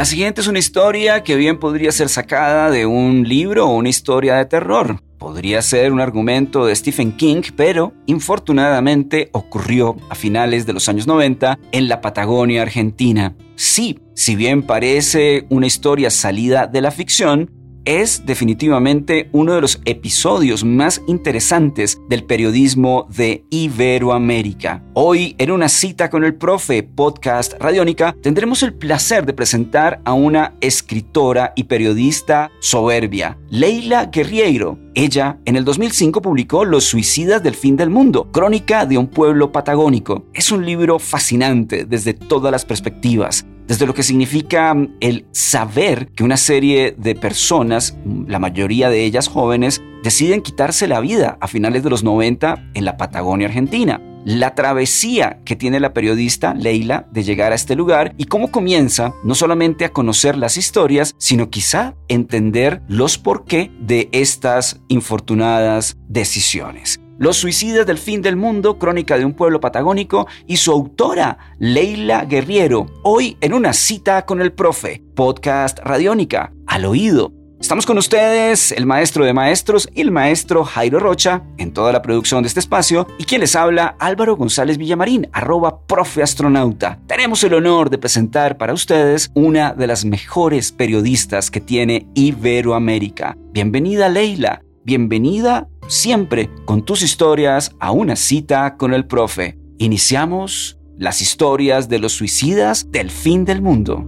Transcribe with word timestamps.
La 0.00 0.06
siguiente 0.06 0.40
es 0.40 0.46
una 0.46 0.58
historia 0.58 1.22
que 1.22 1.36
bien 1.36 1.58
podría 1.58 1.92
ser 1.92 2.08
sacada 2.08 2.70
de 2.70 2.86
un 2.86 3.28
libro 3.28 3.66
o 3.66 3.76
una 3.76 3.90
historia 3.90 4.36
de 4.36 4.46
terror. 4.46 4.98
Podría 5.18 5.60
ser 5.60 5.92
un 5.92 6.00
argumento 6.00 6.64
de 6.64 6.74
Stephen 6.74 7.12
King, 7.18 7.42
pero 7.54 7.92
infortunadamente 8.06 9.28
ocurrió 9.32 9.98
a 10.08 10.14
finales 10.14 10.64
de 10.64 10.72
los 10.72 10.88
años 10.88 11.06
90 11.06 11.58
en 11.72 11.88
la 11.90 12.00
Patagonia 12.00 12.62
Argentina. 12.62 13.36
Sí, 13.56 13.98
si 14.14 14.36
bien 14.36 14.62
parece 14.62 15.44
una 15.50 15.66
historia 15.66 16.08
salida 16.08 16.66
de 16.66 16.80
la 16.80 16.92
ficción, 16.92 17.50
es 17.84 18.24
definitivamente 18.26 19.28
uno 19.32 19.54
de 19.54 19.60
los 19.60 19.80
episodios 19.84 20.64
más 20.64 21.02
interesantes 21.06 22.00
del 22.08 22.24
periodismo 22.24 23.06
de 23.14 23.44
Iberoamérica. 23.50 24.82
Hoy, 24.94 25.34
en 25.38 25.50
una 25.50 25.68
cita 25.68 26.10
con 26.10 26.24
el 26.24 26.34
profe 26.34 26.82
podcast 26.82 27.54
Radiónica, 27.60 28.14
tendremos 28.22 28.62
el 28.62 28.74
placer 28.74 29.26
de 29.26 29.32
presentar 29.32 30.00
a 30.04 30.12
una 30.12 30.54
escritora 30.60 31.52
y 31.56 31.64
periodista 31.64 32.50
soberbia, 32.60 33.38
Leila 33.50 34.06
Guerriero. 34.06 34.78
Ella, 34.94 35.38
en 35.44 35.56
el 35.56 35.64
2005, 35.64 36.20
publicó 36.20 36.64
Los 36.64 36.84
suicidas 36.84 37.42
del 37.42 37.54
fin 37.54 37.76
del 37.76 37.90
mundo, 37.90 38.28
crónica 38.32 38.86
de 38.86 38.98
un 38.98 39.06
pueblo 39.06 39.52
patagónico. 39.52 40.26
Es 40.34 40.52
un 40.52 40.66
libro 40.66 40.98
fascinante 40.98 41.84
desde 41.84 42.14
todas 42.14 42.52
las 42.52 42.64
perspectivas 42.64 43.46
desde 43.70 43.86
lo 43.86 43.94
que 43.94 44.02
significa 44.02 44.74
mm, 44.74 44.96
el 44.98 45.26
saber 45.30 46.08
que 46.08 46.24
una 46.24 46.36
serie 46.36 46.92
de 46.98 47.14
personas, 47.14 47.96
mm, 48.04 48.24
la 48.26 48.40
mayoría 48.40 48.90
de 48.90 49.04
ellas 49.04 49.28
jóvenes, 49.28 49.80
deciden 50.02 50.42
quitarse 50.42 50.88
la 50.88 50.98
vida 50.98 51.38
a 51.40 51.46
finales 51.46 51.84
de 51.84 51.90
los 51.90 52.02
90 52.02 52.64
en 52.74 52.84
la 52.84 52.96
Patagonia 52.96 53.46
Argentina. 53.46 54.02
La 54.24 54.56
travesía 54.56 55.38
que 55.44 55.54
tiene 55.54 55.78
la 55.78 55.94
periodista 55.94 56.52
Leila 56.52 57.06
de 57.12 57.22
llegar 57.22 57.52
a 57.52 57.54
este 57.54 57.76
lugar 57.76 58.12
y 58.18 58.24
cómo 58.24 58.50
comienza 58.50 59.14
no 59.22 59.36
solamente 59.36 59.84
a 59.84 59.92
conocer 59.92 60.36
las 60.36 60.56
historias, 60.56 61.14
sino 61.16 61.48
quizá 61.48 61.94
entender 62.08 62.82
los 62.88 63.18
por 63.18 63.44
qué 63.44 63.70
de 63.80 64.08
estas 64.10 64.80
infortunadas 64.88 65.96
decisiones. 66.08 66.99
Los 67.20 67.36
suicidas 67.36 67.84
del 67.84 67.98
fin 67.98 68.22
del 68.22 68.36
mundo, 68.36 68.78
crónica 68.78 69.18
de 69.18 69.26
un 69.26 69.34
pueblo 69.34 69.60
patagónico, 69.60 70.26
y 70.46 70.56
su 70.56 70.72
autora, 70.72 71.36
Leila 71.58 72.24
Guerriero, 72.24 72.86
hoy 73.02 73.36
en 73.42 73.52
una 73.52 73.74
cita 73.74 74.24
con 74.24 74.40
el 74.40 74.54
profe, 74.54 75.02
podcast 75.14 75.80
Radiónica, 75.80 76.54
al 76.66 76.86
oído. 76.86 77.34
Estamos 77.60 77.84
con 77.84 77.98
ustedes, 77.98 78.72
el 78.72 78.86
maestro 78.86 79.26
de 79.26 79.34
maestros 79.34 79.86
y 79.94 80.00
el 80.00 80.10
maestro 80.10 80.64
Jairo 80.64 80.98
Rocha, 80.98 81.42
en 81.58 81.74
toda 81.74 81.92
la 81.92 82.00
producción 82.00 82.42
de 82.42 82.46
este 82.46 82.60
espacio, 82.60 83.06
y 83.18 83.24
quien 83.24 83.42
les 83.42 83.54
habla, 83.54 83.96
Álvaro 83.98 84.34
González 84.34 84.78
Villamarín, 84.78 85.28
arroba 85.34 85.86
profe 85.86 86.22
astronauta. 86.22 87.00
Tenemos 87.06 87.44
el 87.44 87.52
honor 87.52 87.90
de 87.90 87.98
presentar 87.98 88.56
para 88.56 88.72
ustedes 88.72 89.30
una 89.34 89.74
de 89.74 89.86
las 89.86 90.06
mejores 90.06 90.72
periodistas 90.72 91.50
que 91.50 91.60
tiene 91.60 92.06
Iberoamérica. 92.14 93.36
Bienvenida, 93.52 94.08
Leila. 94.08 94.62
Bienvenida 94.82 95.68
siempre 95.88 96.48
con 96.64 96.86
tus 96.86 97.02
historias 97.02 97.76
a 97.80 97.92
una 97.92 98.16
cita 98.16 98.78
con 98.78 98.94
el 98.94 99.06
profe. 99.06 99.58
Iniciamos 99.76 100.78
las 100.96 101.20
historias 101.20 101.90
de 101.90 101.98
los 101.98 102.12
suicidas 102.12 102.90
del 102.90 103.10
fin 103.10 103.44
del 103.44 103.60
mundo. 103.60 104.06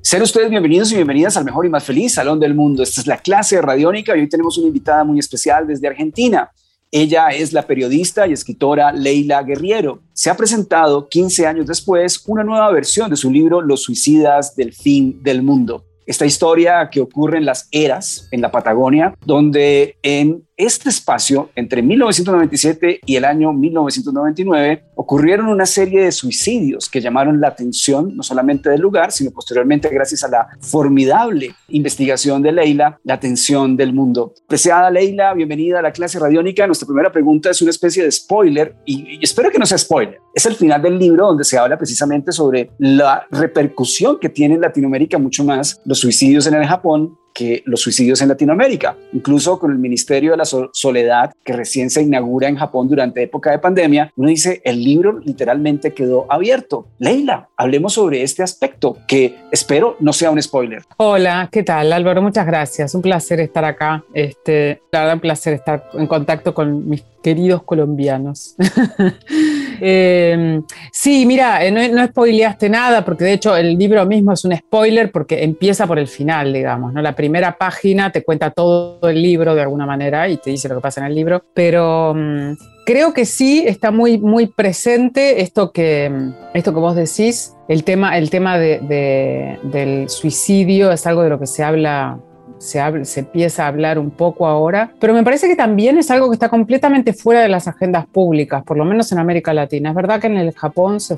Sean 0.00 0.22
ustedes 0.22 0.48
bienvenidos 0.48 0.90
y 0.92 0.94
bienvenidas 0.94 1.36
al 1.36 1.44
mejor 1.44 1.66
y 1.66 1.68
más 1.68 1.84
feliz 1.84 2.14
salón 2.14 2.40
del 2.40 2.54
mundo. 2.54 2.82
Esta 2.82 3.02
es 3.02 3.06
la 3.06 3.18
clase 3.18 3.60
radiónica 3.60 4.16
y 4.16 4.20
hoy 4.20 4.28
tenemos 4.30 4.56
una 4.56 4.68
invitada 4.68 5.04
muy 5.04 5.18
especial 5.18 5.66
desde 5.66 5.86
Argentina. 5.86 6.50
Ella 6.96 7.30
es 7.30 7.52
la 7.52 7.66
periodista 7.66 8.28
y 8.28 8.32
escritora 8.32 8.92
Leila 8.92 9.42
Guerriero. 9.42 10.04
Se 10.12 10.30
ha 10.30 10.36
presentado 10.36 11.08
15 11.08 11.44
años 11.44 11.66
después 11.66 12.22
una 12.28 12.44
nueva 12.44 12.70
versión 12.70 13.10
de 13.10 13.16
su 13.16 13.32
libro 13.32 13.60
Los 13.60 13.82
suicidas 13.82 14.54
del 14.54 14.72
fin 14.72 15.20
del 15.20 15.42
mundo. 15.42 15.84
Esta 16.06 16.26
historia 16.26 16.88
que 16.90 17.00
ocurre 17.00 17.38
en 17.38 17.46
las 17.46 17.68
eras, 17.70 18.28
en 18.30 18.42
la 18.42 18.50
Patagonia, 18.50 19.14
donde 19.24 19.96
en 20.02 20.44
este 20.56 20.88
espacio, 20.88 21.50
entre 21.56 21.82
1997 21.82 23.00
y 23.04 23.16
el 23.16 23.24
año 23.24 23.52
1999, 23.52 24.84
ocurrieron 24.94 25.48
una 25.48 25.66
serie 25.66 26.02
de 26.02 26.12
suicidios 26.12 26.88
que 26.88 27.00
llamaron 27.00 27.40
la 27.40 27.48
atención 27.48 28.16
no 28.16 28.22
solamente 28.22 28.70
del 28.70 28.80
lugar, 28.80 29.10
sino 29.10 29.32
posteriormente, 29.32 29.88
gracias 29.88 30.22
a 30.22 30.28
la 30.28 30.46
formidable 30.60 31.54
investigación 31.68 32.42
de 32.42 32.52
Leila, 32.52 33.00
la 33.02 33.14
atención 33.14 33.76
del 33.76 33.92
mundo. 33.92 34.34
Preciada 34.46 34.90
Leila, 34.90 35.34
bienvenida 35.34 35.80
a 35.80 35.82
la 35.82 35.92
clase 35.92 36.20
radiónica. 36.20 36.66
Nuestra 36.66 36.86
primera 36.86 37.10
pregunta 37.10 37.50
es 37.50 37.60
una 37.60 37.70
especie 37.70 38.04
de 38.04 38.12
spoiler 38.12 38.76
y, 38.84 39.18
y 39.18 39.24
espero 39.24 39.50
que 39.50 39.58
no 39.58 39.66
sea 39.66 39.78
spoiler. 39.78 40.20
Es 40.34 40.46
el 40.46 40.54
final 40.54 40.82
del 40.82 40.98
libro 40.98 41.26
donde 41.26 41.44
se 41.44 41.58
habla 41.58 41.76
precisamente 41.76 42.30
sobre 42.32 42.70
la 42.78 43.26
repercusión 43.30 44.18
que 44.20 44.28
tiene 44.28 44.54
en 44.54 44.60
Latinoamérica 44.60 45.18
mucho 45.18 45.44
más 45.44 45.80
los 45.84 45.93
suicidios 45.98 46.46
en 46.46 46.54
el 46.54 46.66
Japón 46.66 47.18
que 47.34 47.62
los 47.66 47.82
suicidios 47.82 48.22
en 48.22 48.28
Latinoamérica. 48.28 48.96
Incluso 49.12 49.58
con 49.58 49.72
el 49.72 49.78
Ministerio 49.78 50.30
de 50.30 50.36
la 50.38 50.44
Soledad, 50.44 51.32
que 51.44 51.52
recién 51.52 51.90
se 51.90 52.00
inaugura 52.00 52.48
en 52.48 52.56
Japón 52.56 52.88
durante 52.88 53.22
época 53.22 53.50
de 53.50 53.58
pandemia, 53.58 54.12
uno 54.16 54.28
dice, 54.28 54.62
el 54.64 54.82
libro 54.82 55.18
literalmente 55.18 55.92
quedó 55.92 56.26
abierto. 56.30 56.86
Leila, 56.98 57.48
hablemos 57.56 57.94
sobre 57.94 58.22
este 58.22 58.42
aspecto, 58.42 58.96
que 59.08 59.34
espero 59.50 59.96
no 59.98 60.12
sea 60.12 60.30
un 60.30 60.40
spoiler. 60.40 60.82
Hola, 60.96 61.48
¿qué 61.50 61.64
tal 61.64 61.92
Álvaro? 61.92 62.22
Muchas 62.22 62.46
gracias. 62.46 62.94
Un 62.94 63.02
placer 63.02 63.40
estar 63.40 63.64
acá. 63.64 64.04
Este, 64.14 64.80
la 64.92 65.00
verdad, 65.00 65.14
un 65.14 65.20
placer 65.20 65.54
estar 65.54 65.90
en 65.94 66.06
contacto 66.06 66.54
con 66.54 66.88
mis 66.88 67.02
queridos 67.22 67.62
colombianos. 67.64 68.54
eh, 69.80 70.60
sí, 70.92 71.26
mira, 71.26 71.64
eh, 71.64 71.70
no, 71.70 71.86
no, 71.88 72.06
spoileaste 72.06 72.68
nada, 72.68 73.04
porque 73.04 73.24
de 73.24 73.32
hecho 73.34 73.56
el 73.56 73.76
libro 73.76 74.04
mismo 74.06 74.32
es 74.32 74.44
un 74.44 74.56
spoiler 74.56 75.10
porque 75.10 75.44
empieza 75.44 75.86
por 75.86 75.98
el 75.98 76.08
final, 76.08 76.52
digamos, 76.52 76.92
¿no? 76.92 77.02
La 77.02 77.14
primera 77.14 77.56
página 77.56 78.10
te 78.10 78.22
cuenta 78.22 78.50
todo 78.50 78.98
el 79.08 79.20
libro 79.20 79.54
de 79.54 79.62
alguna 79.62 79.86
manera 79.86 80.28
y 80.28 80.36
te 80.36 80.50
dice 80.50 80.68
lo 80.68 80.76
que 80.76 80.80
pasa 80.80 81.00
en 81.00 81.06
el 81.06 81.14
libro, 81.14 81.44
pero 81.54 82.12
um, 82.12 82.56
creo 82.84 83.12
que 83.12 83.24
sí 83.24 83.64
está 83.66 83.90
muy, 83.90 84.18
muy 84.18 84.46
presente 84.46 85.40
esto 85.42 85.72
que, 85.72 86.10
esto 86.54 86.72
que 86.74 86.80
vos 86.80 86.94
decís, 86.94 87.54
el 87.68 87.84
tema, 87.84 88.18
el 88.18 88.30
tema 88.30 88.58
de, 88.58 88.80
de, 88.80 89.58
del 89.64 90.08
suicidio 90.08 90.92
es 90.92 91.06
algo 91.06 91.22
de 91.22 91.30
lo 91.30 91.38
que 91.38 91.46
se 91.46 91.62
habla 91.62 92.18
se, 92.58 92.80
empieza 93.16 93.64
a 93.64 93.68
hablar 93.68 93.98
un 93.98 94.10
poco 94.10 94.46
ahora, 94.46 94.92
pero 95.00 95.14
me 95.14 95.22
parece 95.22 95.48
que 95.48 95.56
también 95.56 95.98
es 95.98 96.10
algo 96.10 96.30
que 96.30 96.34
está 96.34 96.48
completamente 96.48 97.12
fuera 97.12 97.42
de 97.42 97.48
las 97.48 97.68
agendas 97.68 98.06
públicas, 98.06 98.62
por 98.64 98.76
lo 98.76 98.84
menos 98.84 99.10
en 99.12 99.18
América 99.18 99.52
Latina. 99.52 99.90
Es 99.90 99.94
verdad 99.94 100.20
que 100.20 100.28
en 100.28 100.36
el 100.36 100.52
Japón 100.52 101.00
se, 101.00 101.16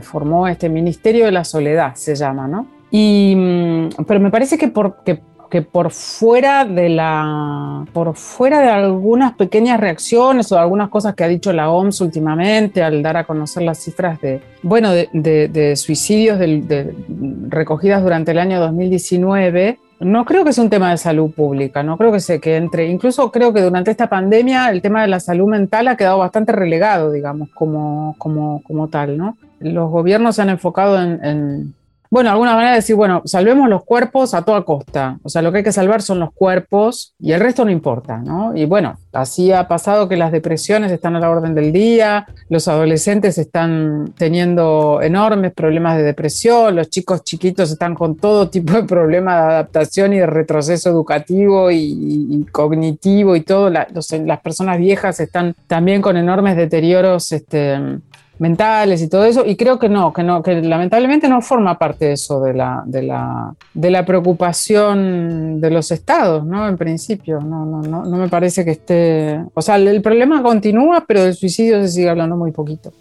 formó 0.00 0.48
este 0.48 0.68
Ministerio 0.68 1.24
de 1.24 1.32
la 1.32 1.44
Soledad, 1.44 1.94
se 1.94 2.14
llama, 2.14 2.46
¿no? 2.46 2.66
Y, 2.90 3.34
mm, 3.36 3.88
pero 4.06 4.20
me 4.20 4.30
parece 4.30 4.58
que 4.58 4.68
por, 4.68 4.94
fuera 5.90 6.64
de 6.64 7.00
algunas 8.70 9.34
pequeñas 9.34 9.80
reacciones 9.80 10.52
o 10.52 10.58
algunas 10.58 10.88
cosas 10.88 11.14
que 11.14 11.24
ha 11.24 11.28
dicho 11.28 11.52
la 11.52 11.70
OMS 11.70 12.00
últimamente 12.00 12.82
al 12.82 13.02
dar 13.02 13.16
a 13.16 13.24
conocer 13.24 13.62
las 13.62 13.78
cifras 13.78 14.20
de 14.20 14.40
bueno 14.62 14.92
de, 14.92 15.74
suicidios 15.76 16.38
recogidas 17.48 18.02
durante 18.02 18.32
el 18.32 18.38
año 18.38 18.60
2019 18.60 19.78
no 20.00 20.24
creo 20.24 20.44
que 20.44 20.50
es 20.50 20.58
un 20.58 20.70
tema 20.70 20.90
de 20.90 20.98
salud 20.98 21.30
pública, 21.30 21.82
no 21.82 21.96
creo 21.96 22.12
que 22.12 22.20
se 22.20 22.40
que 22.40 22.56
entre, 22.56 22.86
incluso 22.88 23.30
creo 23.30 23.52
que 23.52 23.62
durante 23.62 23.90
esta 23.90 24.08
pandemia 24.08 24.70
el 24.70 24.82
tema 24.82 25.02
de 25.02 25.08
la 25.08 25.20
salud 25.20 25.48
mental 25.48 25.88
ha 25.88 25.96
quedado 25.96 26.18
bastante 26.18 26.52
relegado, 26.52 27.12
digamos, 27.12 27.48
como, 27.54 28.14
como, 28.18 28.62
como 28.62 28.88
tal, 28.88 29.16
¿no? 29.16 29.36
Los 29.58 29.90
gobiernos 29.90 30.36
se 30.36 30.42
han 30.42 30.50
enfocado 30.50 31.00
en, 31.00 31.24
en 31.24 31.74
bueno, 32.10 32.30
alguna 32.30 32.54
manera 32.54 32.70
de 32.70 32.76
decir, 32.76 32.96
bueno, 32.96 33.22
salvemos 33.24 33.68
los 33.68 33.84
cuerpos 33.84 34.34
a 34.34 34.42
toda 34.42 34.62
costa. 34.62 35.18
O 35.22 35.28
sea, 35.28 35.42
lo 35.42 35.52
que 35.52 35.58
hay 35.58 35.64
que 35.64 35.72
salvar 35.72 36.02
son 36.02 36.20
los 36.20 36.32
cuerpos 36.32 37.14
y 37.18 37.32
el 37.32 37.40
resto 37.40 37.64
no 37.64 37.70
importa, 37.70 38.18
¿no? 38.18 38.56
Y 38.56 38.64
bueno, 38.64 38.96
Así 39.16 39.50
ha 39.50 39.66
pasado 39.66 40.08
que 40.08 40.16
las 40.16 40.30
depresiones 40.30 40.92
están 40.92 41.16
a 41.16 41.20
la 41.20 41.30
orden 41.30 41.54
del 41.54 41.72
día, 41.72 42.26
los 42.50 42.68
adolescentes 42.68 43.38
están 43.38 44.12
teniendo 44.18 45.00
enormes 45.02 45.54
problemas 45.54 45.96
de 45.96 46.02
depresión, 46.02 46.76
los 46.76 46.90
chicos 46.90 47.24
chiquitos 47.24 47.70
están 47.70 47.94
con 47.94 48.16
todo 48.16 48.50
tipo 48.50 48.74
de 48.74 48.82
problemas 48.84 49.36
de 49.36 49.52
adaptación 49.54 50.12
y 50.12 50.18
de 50.18 50.26
retroceso 50.26 50.90
educativo 50.90 51.70
y, 51.70 52.46
cognitivo 52.52 53.36
y 53.36 53.40
todo. 53.40 53.70
las 53.70 54.40
personas 54.42 54.78
viejas 54.78 55.18
están 55.18 55.54
también 55.66 56.02
con 56.02 56.18
enormes 56.18 56.56
deterioros 56.56 57.32
este, 57.32 57.78
mentales 58.38 59.02
y 59.02 59.08
todo 59.08 59.24
eso, 59.24 59.44
y 59.46 59.56
creo 59.56 59.78
que 59.78 59.88
no, 59.88 60.12
que 60.12 60.22
no, 60.22 60.42
que 60.42 60.60
lamentablemente 60.62 61.28
no 61.28 61.40
forma 61.40 61.78
parte 61.78 62.06
de 62.06 62.12
eso 62.12 62.40
de 62.40 62.54
la, 62.54 62.82
de 62.86 63.02
la, 63.02 63.54
de 63.74 63.90
la 63.90 64.04
preocupación 64.04 65.60
de 65.60 65.70
los 65.70 65.90
estados, 65.90 66.44
¿no? 66.44 66.68
En 66.68 66.76
principio, 66.76 67.40
no, 67.40 67.64
no, 67.64 67.82
no, 67.82 68.04
no 68.04 68.16
me 68.16 68.28
parece 68.28 68.64
que 68.64 68.72
esté. 68.72 69.40
O 69.54 69.62
sea, 69.62 69.76
el 69.76 70.02
problema 70.02 70.42
continúa, 70.42 71.04
pero 71.06 71.22
del 71.22 71.34
suicidio 71.34 71.80
se 71.82 71.88
sigue 71.88 72.08
hablando 72.08 72.36
muy 72.36 72.52
poquito. 72.52 72.92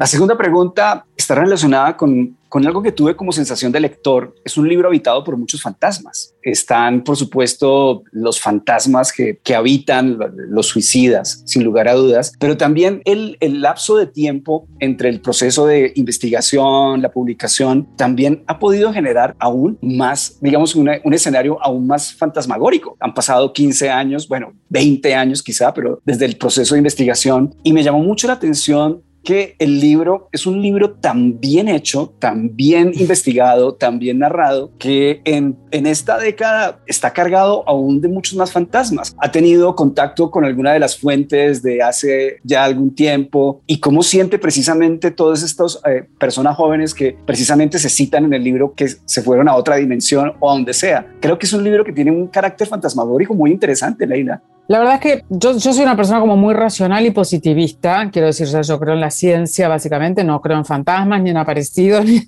La 0.00 0.06
segunda 0.06 0.34
pregunta 0.34 1.04
está 1.14 1.34
relacionada 1.34 1.94
con, 1.94 2.34
algo 2.50 2.82
que 2.82 2.90
tuve 2.90 3.14
como 3.14 3.32
sensación 3.32 3.70
de 3.70 3.80
lector. 3.80 4.34
Es 4.46 4.56
un 4.56 4.66
libro 4.66 4.88
habitado 4.88 5.22
por 5.22 5.36
muchos 5.36 5.60
fantasmas. 5.60 6.34
Están, 6.40 7.04
por 7.04 7.18
supuesto, 7.18 8.02
los 8.10 8.40
fantasmas 8.40 9.12
que, 9.12 9.38
habitan 9.54 10.18
los 10.48 10.68
suicidas, 10.68 11.42
sin 11.44 11.64
lugar 11.64 11.86
a 11.86 11.92
dudas, 11.92 12.32
pero 12.40 12.56
también 12.56 13.02
el, 13.04 13.36
el, 13.40 13.60
lapso 13.60 13.98
de 13.98 14.06
tiempo 14.06 14.66
entre 14.78 15.10
el 15.10 15.20
proceso 15.20 15.66
de 15.66 15.92
investigación, 15.96 17.02
la 17.02 17.10
publicación, 17.10 17.86
también 17.98 18.42
ha 18.46 18.58
podido 18.58 18.94
generar 18.94 19.36
aún 19.38 19.78
más, 19.82 20.38
digamos, 20.40 20.74
un 20.76 21.12
escenario 21.12 21.62
aún 21.62 21.86
más 21.86 22.14
fantasmagórico. 22.14 22.96
Han 23.00 23.12
pasado 23.12 23.52
15 23.52 23.90
años, 23.90 24.26
bueno, 24.26 24.54
20 24.70 25.14
años 25.14 25.42
quizá, 25.42 25.74
pero 25.74 26.00
desde 26.06 26.24
el 26.24 26.38
proceso 26.38 26.74
de 26.74 26.78
investigación 26.78 27.54
y 27.62 27.74
me 27.74 27.82
llamó 27.82 27.98
mucho 27.98 28.26
la 28.28 28.32
atención 28.32 29.02
que 29.24 29.56
el 29.58 29.80
libro 29.80 30.28
es 30.32 30.46
un 30.46 30.60
libro 30.60 30.92
tan 30.92 31.40
bien 31.40 31.68
hecho, 31.68 32.14
tan 32.18 32.54
bien 32.56 32.92
investigado, 32.98 33.74
tan 33.74 33.98
bien 33.98 34.18
narrado, 34.20 34.70
que 34.78 35.20
en, 35.24 35.56
en, 35.70 35.86
esta 35.86 36.18
década 36.18 36.80
está 36.86 37.12
cargado 37.12 37.64
aún 37.68 38.00
de 38.00 38.08
muchos 38.08 38.36
más 38.36 38.52
fantasmas. 38.52 39.14
Ha 39.18 39.30
tenido 39.30 39.74
contacto 39.74 40.30
con 40.30 40.44
alguna 40.44 40.72
de 40.72 40.80
las 40.80 40.98
fuentes 40.98 41.62
de 41.62 41.82
hace 41.82 42.38
ya 42.44 42.64
algún 42.64 42.94
tiempo 42.94 43.62
y 43.66 43.78
cómo 43.80 44.02
siente 44.02 44.38
precisamente 44.38 45.10
todas 45.10 45.42
estas 45.42 45.80
eh, 45.86 46.04
personas 46.18 46.56
jóvenes 46.56 46.94
que 46.94 47.16
precisamente 47.26 47.78
se 47.78 47.88
citan 47.88 48.24
en 48.24 48.34
el 48.34 48.44
libro 48.44 48.74
que 48.74 48.88
se 48.88 49.22
fueron 49.22 49.48
a 49.48 49.56
otra 49.56 49.76
dimensión 49.76 50.32
o 50.40 50.50
a 50.50 50.54
donde 50.54 50.74
sea. 50.74 51.06
Creo 51.20 51.38
que 51.38 51.46
es 51.46 51.52
un 51.52 51.64
libro 51.64 51.84
que 51.84 51.92
tiene 51.92 52.10
un 52.10 52.28
carácter 52.28 52.68
fantasmagórico 52.68 53.34
muy 53.34 53.50
interesante, 53.50 54.06
Leila. 54.06 54.42
La 54.70 54.78
verdad 54.78 54.94
es 54.94 55.00
que 55.00 55.24
yo, 55.30 55.58
yo, 55.58 55.72
soy 55.72 55.82
una 55.82 55.96
persona 55.96 56.20
como 56.20 56.36
muy 56.36 56.54
racional 56.54 57.04
y 57.04 57.10
positivista, 57.10 58.08
quiero 58.12 58.28
decir, 58.28 58.46
yo 58.46 58.78
creo 58.78 58.94
en 58.94 59.00
la 59.00 59.09
ciencia 59.10 59.68
básicamente, 59.68 60.24
no 60.24 60.40
creo 60.40 60.58
en 60.58 60.64
fantasmas, 60.64 61.22
ni 61.22 61.30
en 61.30 61.36
aparecidos, 61.36 62.04
ni 62.06 62.26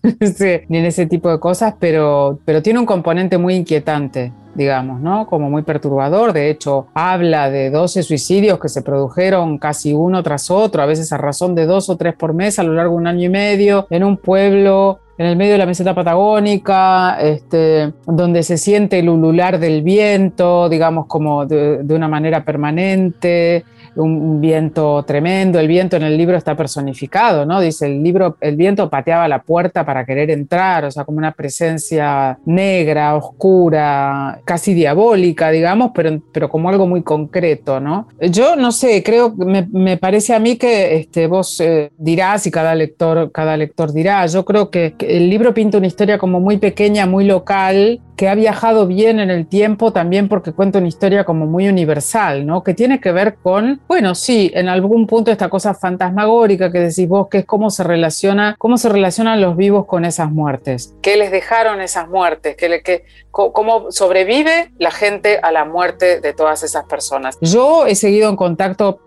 en 0.79 0.85
ese, 0.85 1.07
tipo 1.07 1.31
de 1.31 1.39
cosas, 1.41 1.75
pero, 1.79 2.39
pero 2.45 2.63
tiene 2.63 2.79
un 2.79 2.87
componente 2.87 3.39
muy 3.39 3.55
inquietante 3.55 4.33
digamos, 4.55 5.01
¿no? 5.01 5.27
Como 5.27 5.51
muy 5.51 5.63
perturbador. 5.63 6.33
De 6.33 6.51
hecho, 6.51 6.87
habla 6.95 7.51
de 7.51 7.71
12 7.71 8.03
suicidios 8.03 8.59
que 8.61 8.69
se 8.69 8.83
produjeron 8.83 9.59
casi 9.59 9.95
uno 9.95 10.23
tras 10.23 10.51
otro, 10.51 10.83
a 10.83 10.87
veces 10.87 11.13
a 11.13 11.17
razón 11.17 11.55
de 11.55 11.67
dos 11.67 11.89
o 11.89 11.97
tres 11.97 12.15
por 12.15 12.35
mes 12.35 12.59
a 12.59 12.63
lo 12.63 12.75
largo 12.75 12.93
de 12.93 12.99
un 12.99 13.07
año 13.07 13.27
y 13.27 13.31
medio, 13.31 13.87
en 13.91 14.05
un 14.05 14.17
pueblo 14.17 15.01
en 15.19 15.27
el 15.27 15.37
medio 15.37 15.53
de 15.53 15.59
la 15.59 15.67
meseta 15.67 15.95
patagónica, 15.95 17.19
este, 17.21 17.93
donde 18.07 18.43
se 18.43 18.57
siente 18.57 18.99
el 18.99 19.09
ulular 19.09 19.59
del 19.59 19.83
viento, 19.83 20.69
digamos, 20.69 21.07
como 21.07 21.47
de 21.47 21.95
una 21.95 22.09
manera 22.09 22.45
permanente, 22.45 23.65
un, 23.97 24.41
viento 24.41 25.03
tremendo. 25.05 25.59
El 25.59 25.69
viento 25.69 25.97
en 25.97 26.03
el 26.03 26.17
libro 26.17 26.37
está 26.37 26.57
personificado, 26.57 27.47
¿no? 27.47 27.61
Dice, 27.61 27.87
el 27.87 28.03
libro, 28.03 28.37
el 28.41 28.57
viento 28.57 28.89
pateaba 28.91 29.29
la 29.29 29.43
puerta 29.43 29.85
para 29.85 30.05
querer 30.05 30.31
entrar, 30.31 30.85
o 30.85 30.91
sea, 30.91 31.05
como 31.05 31.19
una 31.19 31.33
presencia 31.33 32.39
negra, 32.45 33.15
oscura, 33.15 34.41
casi 34.45 34.75
diabólica, 34.75 35.51
digamos, 35.51 35.93
pero, 35.95 36.21
pero 36.33 36.49
como 36.49 36.69
algo 36.69 36.87
muy 36.87 37.03
concreto, 37.03 37.81
¿no? 37.81 38.09
Yo 38.21 38.57
no 38.57 38.73
sé, 38.73 39.03
creo, 39.03 39.35
me, 39.35 39.67
me 39.71 39.97
parece 39.97 40.35
a 40.35 40.39
mí 40.39 40.57
que 40.57 40.97
este, 40.97 41.27
vos 41.27 41.61
eh, 41.61 41.91
dirás 41.99 42.47
y 42.47 42.51
cada 42.51 42.75
lector, 42.75 43.31
cada 43.33 43.57
lector 43.57 43.93
dirá, 43.93 44.27
yo 44.27 44.45
creo 44.45 44.71
que 44.71 44.95
el 45.01 45.31
libro 45.31 45.55
pinta 45.55 45.79
una 45.79 45.87
historia 45.87 46.19
como 46.19 46.41
muy 46.41 46.57
pequeña, 46.59 47.07
muy 47.07 47.25
local, 47.25 48.01
que 48.23 48.29
ha 48.29 48.37
viajado 48.37 48.87
bien 48.87 49.19
en 49.19 49.31
el 49.31 49.49
tiempo 49.49 49.93
también 49.93 50.29
porque 50.29 50.53
cuenta 50.53 50.79
una 50.79 50.87
historia 50.87 51.25
como 51.25 51.45
muy 51.45 51.67
universal, 51.67 52.47
¿no? 52.47 52.63
Que 52.63 52.73
tiene 52.73 53.01
que 53.01 53.11
ver 53.11 53.35
con, 53.43 53.81
bueno, 53.89 54.15
sí, 54.15 54.49
en 54.55 54.69
algún 54.69 55.09
punto 55.09 55.33
esta 55.33 55.49
cosa 55.49 55.75
fantasmagórica 55.75 56.71
que 56.71 56.79
decís 56.79 57.09
vos, 57.09 57.27
que 57.29 57.39
es 57.39 57.45
cómo 57.45 57.69
se 57.71 57.83
relaciona, 57.83 58.55
cómo 58.59 58.79
se 58.79 58.91
relacionan 58.91 59.41
los 59.41 59.57
vivos 59.57 59.87
con 59.87 60.05
esas 60.05 60.31
muertes. 60.31 60.95
¿Qué 61.03 61.17
les 61.17 61.33
dejaron 61.33 61.81
esas 61.81 62.09
muertes? 62.09 62.55
¿Qué, 62.55 62.81
qué, 62.85 63.07
¿Cómo 63.33 63.91
sobrevive 63.91 64.71
la 64.79 64.93
gente 64.93 65.41
a 65.43 65.51
la 65.51 65.65
muerte 65.65 66.21
de 66.21 66.33
todas 66.33 66.63
esas 66.63 66.85
personas? 66.85 67.37
Yo 67.41 67.87
he 67.87 67.97
seguido 67.97 68.31
en 68.31 68.37
contacto 68.37 69.01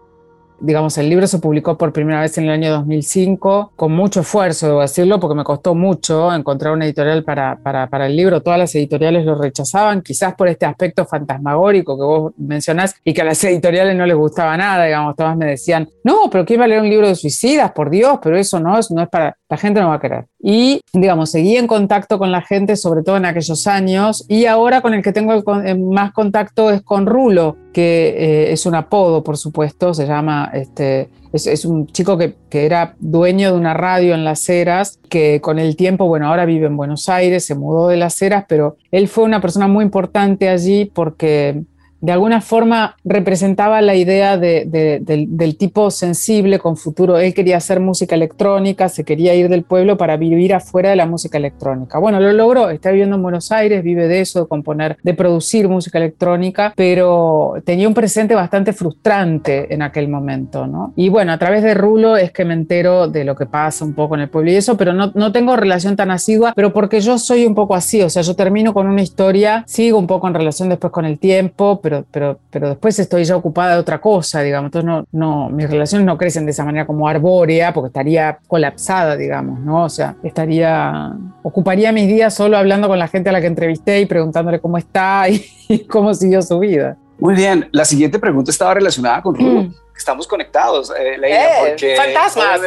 Digamos, 0.59 0.97
el 0.97 1.09
libro 1.09 1.27
se 1.27 1.39
publicó 1.39 1.77
por 1.77 1.91
primera 1.91 2.21
vez 2.21 2.37
en 2.37 2.45
el 2.45 2.51
año 2.51 2.71
2005, 2.71 3.73
con 3.75 3.91
mucho 3.91 4.21
esfuerzo, 4.21 4.67
debo 4.67 4.81
decirlo, 4.81 5.19
porque 5.19 5.35
me 5.35 5.43
costó 5.43 5.75
mucho 5.75 6.33
encontrar 6.33 6.73
una 6.73 6.85
editorial 6.85 7.23
para, 7.23 7.57
para, 7.57 7.87
para, 7.87 8.07
el 8.07 8.15
libro. 8.15 8.41
Todas 8.41 8.59
las 8.59 8.75
editoriales 8.75 9.25
lo 9.25 9.35
rechazaban, 9.35 10.01
quizás 10.01 10.35
por 10.35 10.47
este 10.47 10.65
aspecto 10.65 11.05
fantasmagórico 11.05 11.97
que 11.97 12.03
vos 12.03 12.33
mencionás 12.37 12.95
y 13.03 13.13
que 13.13 13.21
a 13.21 13.25
las 13.25 13.43
editoriales 13.45 13.95
no 13.95 14.05
les 14.05 14.15
gustaba 14.15 14.55
nada, 14.57 14.85
digamos, 14.85 15.15
todas 15.15 15.35
me 15.35 15.45
decían, 15.45 15.89
no, 16.03 16.29
pero 16.31 16.45
¿quién 16.45 16.59
va 16.59 16.65
a 16.65 16.67
leer 16.67 16.81
un 16.81 16.89
libro 16.89 17.07
de 17.07 17.15
suicidas? 17.15 17.71
Por 17.71 17.89
Dios, 17.89 18.19
pero 18.21 18.37
eso 18.37 18.59
no 18.59 18.77
es, 18.77 18.89
no 18.91 19.03
es 19.03 19.09
para, 19.09 19.37
la 19.49 19.57
gente 19.57 19.79
no 19.79 19.89
va 19.89 19.95
a 19.95 19.99
querer. 19.99 20.25
Y, 20.39 20.81
digamos, 20.91 21.31
seguí 21.31 21.55
en 21.55 21.67
contacto 21.67 22.17
con 22.17 22.31
la 22.31 22.41
gente, 22.41 22.75
sobre 22.75 23.03
todo 23.03 23.17
en 23.17 23.25
aquellos 23.25 23.67
años, 23.67 24.25
y 24.27 24.45
ahora 24.45 24.81
con 24.81 24.93
el 24.93 25.03
que 25.03 25.13
tengo 25.13 25.33
eh, 25.63 25.75
más 25.75 26.11
contacto 26.13 26.71
es 26.71 26.81
con 26.81 27.05
Rulo, 27.05 27.55
que 27.71 28.15
eh, 28.17 28.51
es 28.51 28.65
un 28.65 28.75
apodo, 28.75 29.23
por 29.23 29.37
supuesto, 29.37 29.93
se 29.93 30.07
llama, 30.07 30.49
este, 30.53 31.09
es, 31.31 31.65
un 31.65 31.87
chico 31.87 32.17
que, 32.17 32.35
que, 32.49 32.65
era 32.65 32.95
dueño 32.99 33.51
de 33.51 33.57
una 33.57 33.73
radio 33.73 34.15
en 34.15 34.23
Las 34.23 34.47
Heras, 34.49 34.99
que 35.09 35.41
con 35.41 35.59
el 35.59 35.75
tiempo, 35.75 36.07
bueno, 36.07 36.27
ahora 36.27 36.45
vive 36.45 36.65
en 36.65 36.77
Buenos 36.77 37.07
Aires, 37.09 37.45
se 37.45 37.53
mudó 37.53 37.89
de 37.89 37.97
Las 37.97 38.19
Heras, 38.21 38.45
pero 38.47 38.77
él 38.91 39.07
fue 39.07 39.25
una 39.25 39.41
persona 39.41 39.67
muy 39.67 39.83
importante 39.83 40.49
allí 40.49 40.85
porque 40.85 41.63
de 42.01 42.11
alguna 42.11 42.41
forma 42.41 42.95
representaba 43.03 43.81
la 43.81 43.95
idea 43.95 44.37
del, 44.37 45.57
tipo 45.57 45.89
sensible 45.91 46.59
con 46.59 46.77
futuro. 46.77 47.17
Él 47.17 47.33
quería 47.33 47.57
hacer 47.57 47.79
música 47.79 48.15
electrónica, 48.15 48.89
se 48.89 49.03
quería 49.03 49.33
ir 49.35 49.49
del 49.49 49.63
pueblo 49.63 49.97
para 49.97 50.17
vivir 50.17 50.53
afuera 50.53 50.89
de 50.89 50.95
la 50.95 51.05
música 51.05 51.37
electrónica. 51.37 51.97
Bueno, 51.97 52.19
lo 52.19 52.31
logró, 52.33 52.69
está 52.69 52.91
viviendo 52.91 53.15
en 53.15 53.23
Buenos 53.23 53.51
Aires, 53.51 53.83
vive 53.83 54.07
de 54.07 54.21
eso, 54.21 54.41
de 54.41 54.47
componer, 54.47 54.97
de 55.01 55.13
producir 55.13 55.67
música 55.67 55.97
electrónica, 55.97 56.73
pero 56.75 57.55
tenía 57.65 57.87
un 57.87 57.93
presente 57.93 58.35
bastante 58.35 58.73
frustrante 58.73 59.73
en 59.73 59.81
aquel 59.81 60.07
momento, 60.07 60.67
¿no? 60.67 60.93
Y 60.95 61.09
bueno, 61.09 61.31
a 61.31 61.37
través 61.37 61.63
de 61.63 61.73
Rulo 61.73 62.17
es 62.17 62.31
que 62.31 62.45
me 62.45 62.53
entero 62.53 63.07
de 63.07 63.23
lo 63.23 63.35
que 63.35 63.45
pasa 63.45 63.85
un 63.85 63.93
poco 63.93 64.15
en 64.15 64.21
el 64.21 64.29
pueblo 64.29 64.51
y 64.51 64.55
eso, 64.55 64.77
pero 64.77 64.93
no, 64.93 65.11
no 65.15 65.31
tengo 65.31 65.55
relación 65.55 65.95
tan 65.95 66.11
asidua, 66.11 66.53
pero 66.55 66.73
porque 66.73 67.01
yo 67.01 67.17
soy 67.17 67.45
un 67.45 67.55
poco 67.55 67.75
así, 67.75 68.01
o 68.01 68.09
sea, 68.09 68.21
yo 68.21 68.35
termino 68.35 68.73
con 68.73 68.87
una 68.87 69.01
historia, 69.01 69.63
sigo 69.67 69.97
un 69.97 70.07
poco 70.07 70.27
en 70.27 70.33
relación 70.33 70.69
después 70.69 70.91
con 70.91 71.05
el 71.05 71.19
tiempo, 71.19 71.79
pero 71.85 72.03
pero, 72.09 72.39
pero, 72.49 72.69
después 72.69 72.97
estoy 72.97 73.23
ya 73.25 73.35
ocupada 73.35 73.75
de 73.75 73.79
otra 73.79 74.01
cosa, 74.01 74.41
digamos. 74.41 74.69
Entonces, 74.69 74.87
no, 74.87 75.05
no, 75.11 75.49
mis 75.49 75.69
relaciones 75.69 76.03
no 76.03 76.17
crecen 76.17 76.45
de 76.45 76.51
esa 76.51 76.65
manera 76.65 76.87
como 76.87 77.07
arbórea, 77.07 77.71
porque 77.75 77.89
estaría 77.89 78.39
colapsada, 78.47 79.15
digamos, 79.15 79.59
¿no? 79.59 79.83
O 79.83 79.89
sea, 79.89 80.15
estaría, 80.23 81.13
ocuparía 81.43 81.91
mis 81.91 82.07
días 82.07 82.33
solo 82.33 82.57
hablando 82.57 82.87
con 82.87 82.97
la 82.97 83.07
gente 83.07 83.29
a 83.29 83.33
la 83.33 83.39
que 83.39 83.47
entrevisté 83.47 83.99
y 84.01 84.07
preguntándole 84.07 84.59
cómo 84.59 84.79
está 84.79 85.29
y, 85.29 85.85
cómo 85.87 86.11
siguió 86.15 86.41
su 86.41 86.57
vida. 86.57 86.97
Muy 87.19 87.35
bien, 87.35 87.69
la 87.71 87.85
siguiente 87.85 88.17
pregunta 88.17 88.49
estaba 88.49 88.73
relacionada 88.73 89.21
con 89.21 89.35
mm. 89.35 89.73
Estamos 89.95 90.27
conectados, 90.27 90.91
eh, 90.91 91.17
Leila, 91.17 91.45
eh, 91.45 91.69
porque... 91.69 91.95
¡Fantasmas! 91.95 92.61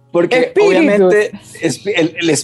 porque 0.12 0.54
obviamente, 0.58 1.32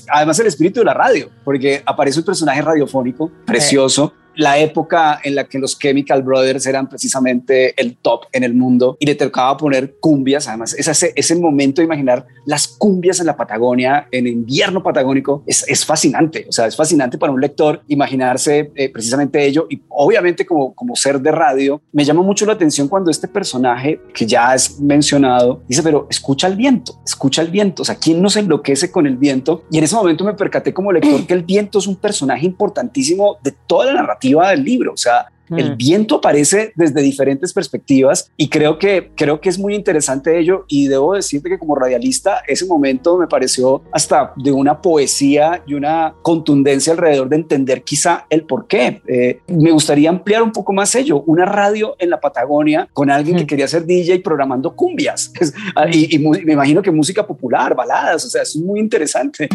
además 0.08 0.38
el 0.40 0.46
espíritu 0.46 0.80
de 0.80 0.86
la 0.86 0.94
radio, 0.94 1.30
porque 1.42 1.82
aparece 1.86 2.18
un 2.18 2.26
personaje 2.26 2.60
radiofónico 2.60 3.30
precioso, 3.46 4.12
la 4.38 4.56
época 4.58 5.18
en 5.24 5.34
la 5.34 5.48
que 5.48 5.58
los 5.58 5.76
Chemical 5.76 6.22
Brothers 6.22 6.64
eran 6.66 6.88
precisamente 6.88 7.74
el 7.80 7.96
top 7.96 8.26
en 8.32 8.44
el 8.44 8.54
mundo 8.54 8.96
y 9.00 9.06
le 9.06 9.16
tocaba 9.16 9.56
poner 9.56 9.96
cumbias. 9.98 10.46
Además, 10.46 10.74
ese, 10.74 11.12
ese 11.16 11.34
momento 11.34 11.80
de 11.80 11.86
imaginar 11.86 12.24
las 12.46 12.68
cumbias 12.68 13.18
en 13.18 13.26
la 13.26 13.36
Patagonia, 13.36 14.06
en 14.12 14.28
invierno 14.28 14.80
patagónico, 14.80 15.42
es, 15.44 15.64
es 15.66 15.84
fascinante. 15.84 16.46
O 16.48 16.52
sea, 16.52 16.68
es 16.68 16.76
fascinante 16.76 17.18
para 17.18 17.32
un 17.32 17.40
lector 17.40 17.82
imaginarse 17.88 18.70
eh, 18.76 18.88
precisamente 18.90 19.44
ello. 19.44 19.66
Y 19.68 19.82
obviamente, 19.88 20.46
como, 20.46 20.72
como 20.72 20.94
ser 20.94 21.20
de 21.20 21.32
radio, 21.32 21.82
me 21.92 22.04
llama 22.04 22.22
mucho 22.22 22.46
la 22.46 22.52
atención 22.52 22.86
cuando 22.86 23.10
este 23.10 23.26
personaje, 23.26 24.00
que 24.14 24.24
ya 24.24 24.54
es 24.54 24.78
mencionado, 24.78 25.62
dice, 25.66 25.82
pero 25.82 26.06
escucha 26.08 26.46
el 26.46 26.54
viento, 26.54 27.00
escucha 27.04 27.42
el 27.42 27.48
viento. 27.48 27.82
O 27.82 27.84
sea, 27.84 27.96
¿quién 27.96 28.22
no 28.22 28.30
se 28.30 28.38
enloquece 28.38 28.92
con 28.92 29.08
el 29.08 29.16
viento? 29.16 29.64
Y 29.72 29.78
en 29.78 29.84
ese 29.84 29.96
momento 29.96 30.22
me 30.22 30.34
percaté 30.34 30.72
como 30.72 30.92
lector 30.92 31.20
que 31.26 31.34
el 31.34 31.42
viento 31.42 31.80
es 31.80 31.88
un 31.88 31.96
personaje 31.96 32.46
importantísimo 32.46 33.38
de 33.42 33.52
toda 33.66 33.86
la 33.86 33.94
narrativa 33.94 34.27
del 34.28 34.64
libro. 34.64 34.92
O 34.92 34.96
sea, 34.96 35.26
el 35.56 35.72
mm. 35.72 35.76
viento 35.76 36.16
aparece 36.16 36.72
desde 36.76 37.00
diferentes 37.02 37.52
perspectivas 37.52 38.30
y 38.36 38.48
creo 38.48 38.78
que, 38.78 39.10
creo 39.14 39.40
que 39.40 39.48
es 39.48 39.58
muy 39.58 39.74
interesante 39.74 40.38
ello 40.38 40.64
y 40.68 40.88
debo 40.88 41.14
decirte 41.14 41.48
que 41.48 41.58
como 41.58 41.74
radialista 41.74 42.42
ese 42.46 42.66
momento 42.66 43.18
me 43.18 43.26
pareció 43.26 43.82
hasta 43.92 44.32
de 44.36 44.52
una 44.52 44.80
poesía 44.80 45.62
y 45.66 45.74
una 45.74 46.14
contundencia 46.22 46.92
alrededor 46.92 47.28
de 47.28 47.36
entender 47.36 47.82
quizá 47.82 48.26
el 48.30 48.44
por 48.44 48.66
qué. 48.66 49.00
Eh, 49.06 49.40
me 49.48 49.70
gustaría 49.70 50.10
ampliar 50.10 50.42
un 50.42 50.52
poco 50.52 50.72
más 50.72 50.94
ello, 50.94 51.22
una 51.22 51.44
radio 51.44 51.96
en 51.98 52.10
la 52.10 52.20
Patagonia 52.20 52.88
con 52.92 53.10
alguien 53.10 53.36
que 53.36 53.44
mm. 53.44 53.46
quería 53.46 53.68
ser 53.68 53.84
DJ 53.84 54.20
programando 54.20 54.74
cumbias 54.74 55.32
ah, 55.76 55.86
y, 55.90 56.14
y 56.14 56.18
me 56.18 56.52
imagino 56.52 56.82
que 56.82 56.90
música 56.90 57.26
popular, 57.26 57.74
baladas, 57.74 58.24
o 58.24 58.28
sea, 58.28 58.42
es 58.42 58.56
muy 58.56 58.80
interesante. 58.80 59.48